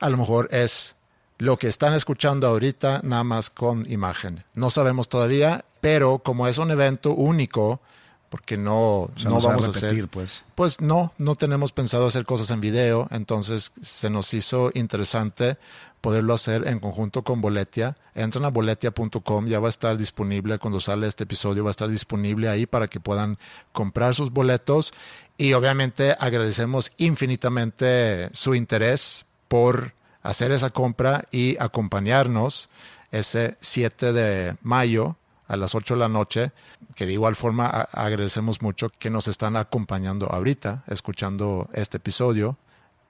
[0.00, 0.96] A lo mejor es
[1.38, 4.44] lo que están escuchando ahorita nada más con imagen.
[4.54, 7.80] No sabemos todavía, pero como es un evento único,
[8.28, 10.44] porque no, o sea, no a vamos a hacer repetir, pues.
[10.54, 15.56] pues no, no tenemos pensado hacer cosas en video, entonces se nos hizo interesante
[16.00, 17.96] poderlo hacer en conjunto con Boletia.
[18.14, 21.88] Entran a boletia.com, ya va a estar disponible cuando sale este episodio, va a estar
[21.88, 23.38] disponible ahí para que puedan
[23.72, 24.92] comprar sus boletos
[25.36, 32.68] y obviamente agradecemos infinitamente su interés por hacer esa compra y acompañarnos
[33.10, 35.16] ese 7 de mayo
[35.48, 36.52] a las 8 de la noche,
[36.94, 42.58] que de igual forma agradecemos mucho que nos están acompañando ahorita, escuchando este episodio,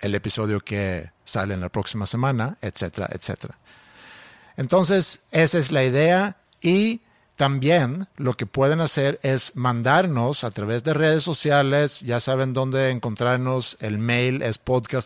[0.00, 3.56] el episodio que sale en la próxima semana, etcétera, etcétera.
[4.56, 7.00] Entonces, esa es la idea y
[7.38, 12.90] también lo que pueden hacer es mandarnos a través de redes sociales, ya saben dónde
[12.90, 14.98] encontrarnos, el mail es podcast.com,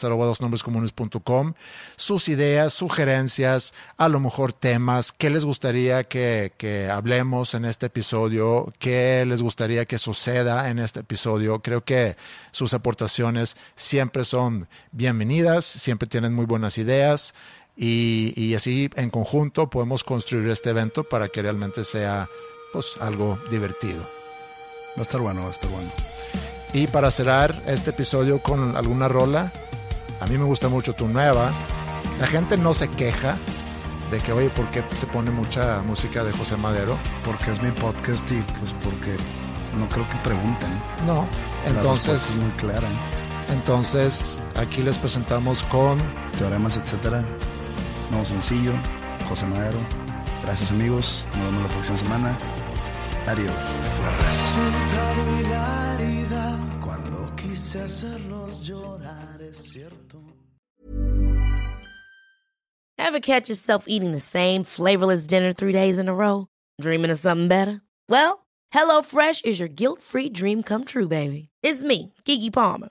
[1.97, 7.87] sus ideas, sugerencias, a lo mejor temas, qué les gustaría que, que hablemos en este
[7.87, 11.61] episodio, qué les gustaría que suceda en este episodio.
[11.61, 12.17] Creo que
[12.51, 17.35] sus aportaciones siempre son bienvenidas, siempre tienen muy buenas ideas
[17.77, 22.29] y, y así en conjunto podemos construir este evento para que realmente sea
[22.73, 24.03] pues algo divertido.
[24.97, 25.91] Va a estar bueno, va a estar bueno.
[26.73, 29.53] Y para cerrar este episodio con alguna rola,
[30.21, 31.51] a mí me gusta mucho tu nueva.
[32.19, 33.39] La gente no se queja
[34.11, 36.99] de que, oye, ¿por qué se pone mucha música de José Madero?
[37.25, 39.17] Porque es mi podcast y pues porque
[39.79, 40.71] no creo que pregunten.
[41.07, 41.27] No.
[41.67, 42.89] Entonces, es muy clara.
[43.53, 45.99] entonces aquí les presentamos con
[46.39, 47.25] Teoremas, etcétera.
[48.13, 48.75] Nuevo sencillo,
[49.27, 49.79] José Madero.
[50.43, 52.39] Gracias amigos, nos vemos la próxima semana.
[53.27, 53.55] Adiós.
[56.83, 60.21] Cuando quise hacerlos llorar, es cierto.
[62.99, 66.49] Ever catch yourself eating the same flavorless dinner three days in a row?
[66.83, 67.81] Dreaming of something better?
[68.11, 68.45] Well,
[68.75, 71.49] HelloFresh is your guilt-free dream come true, baby.
[71.63, 72.91] It's me, Kiki Palmer.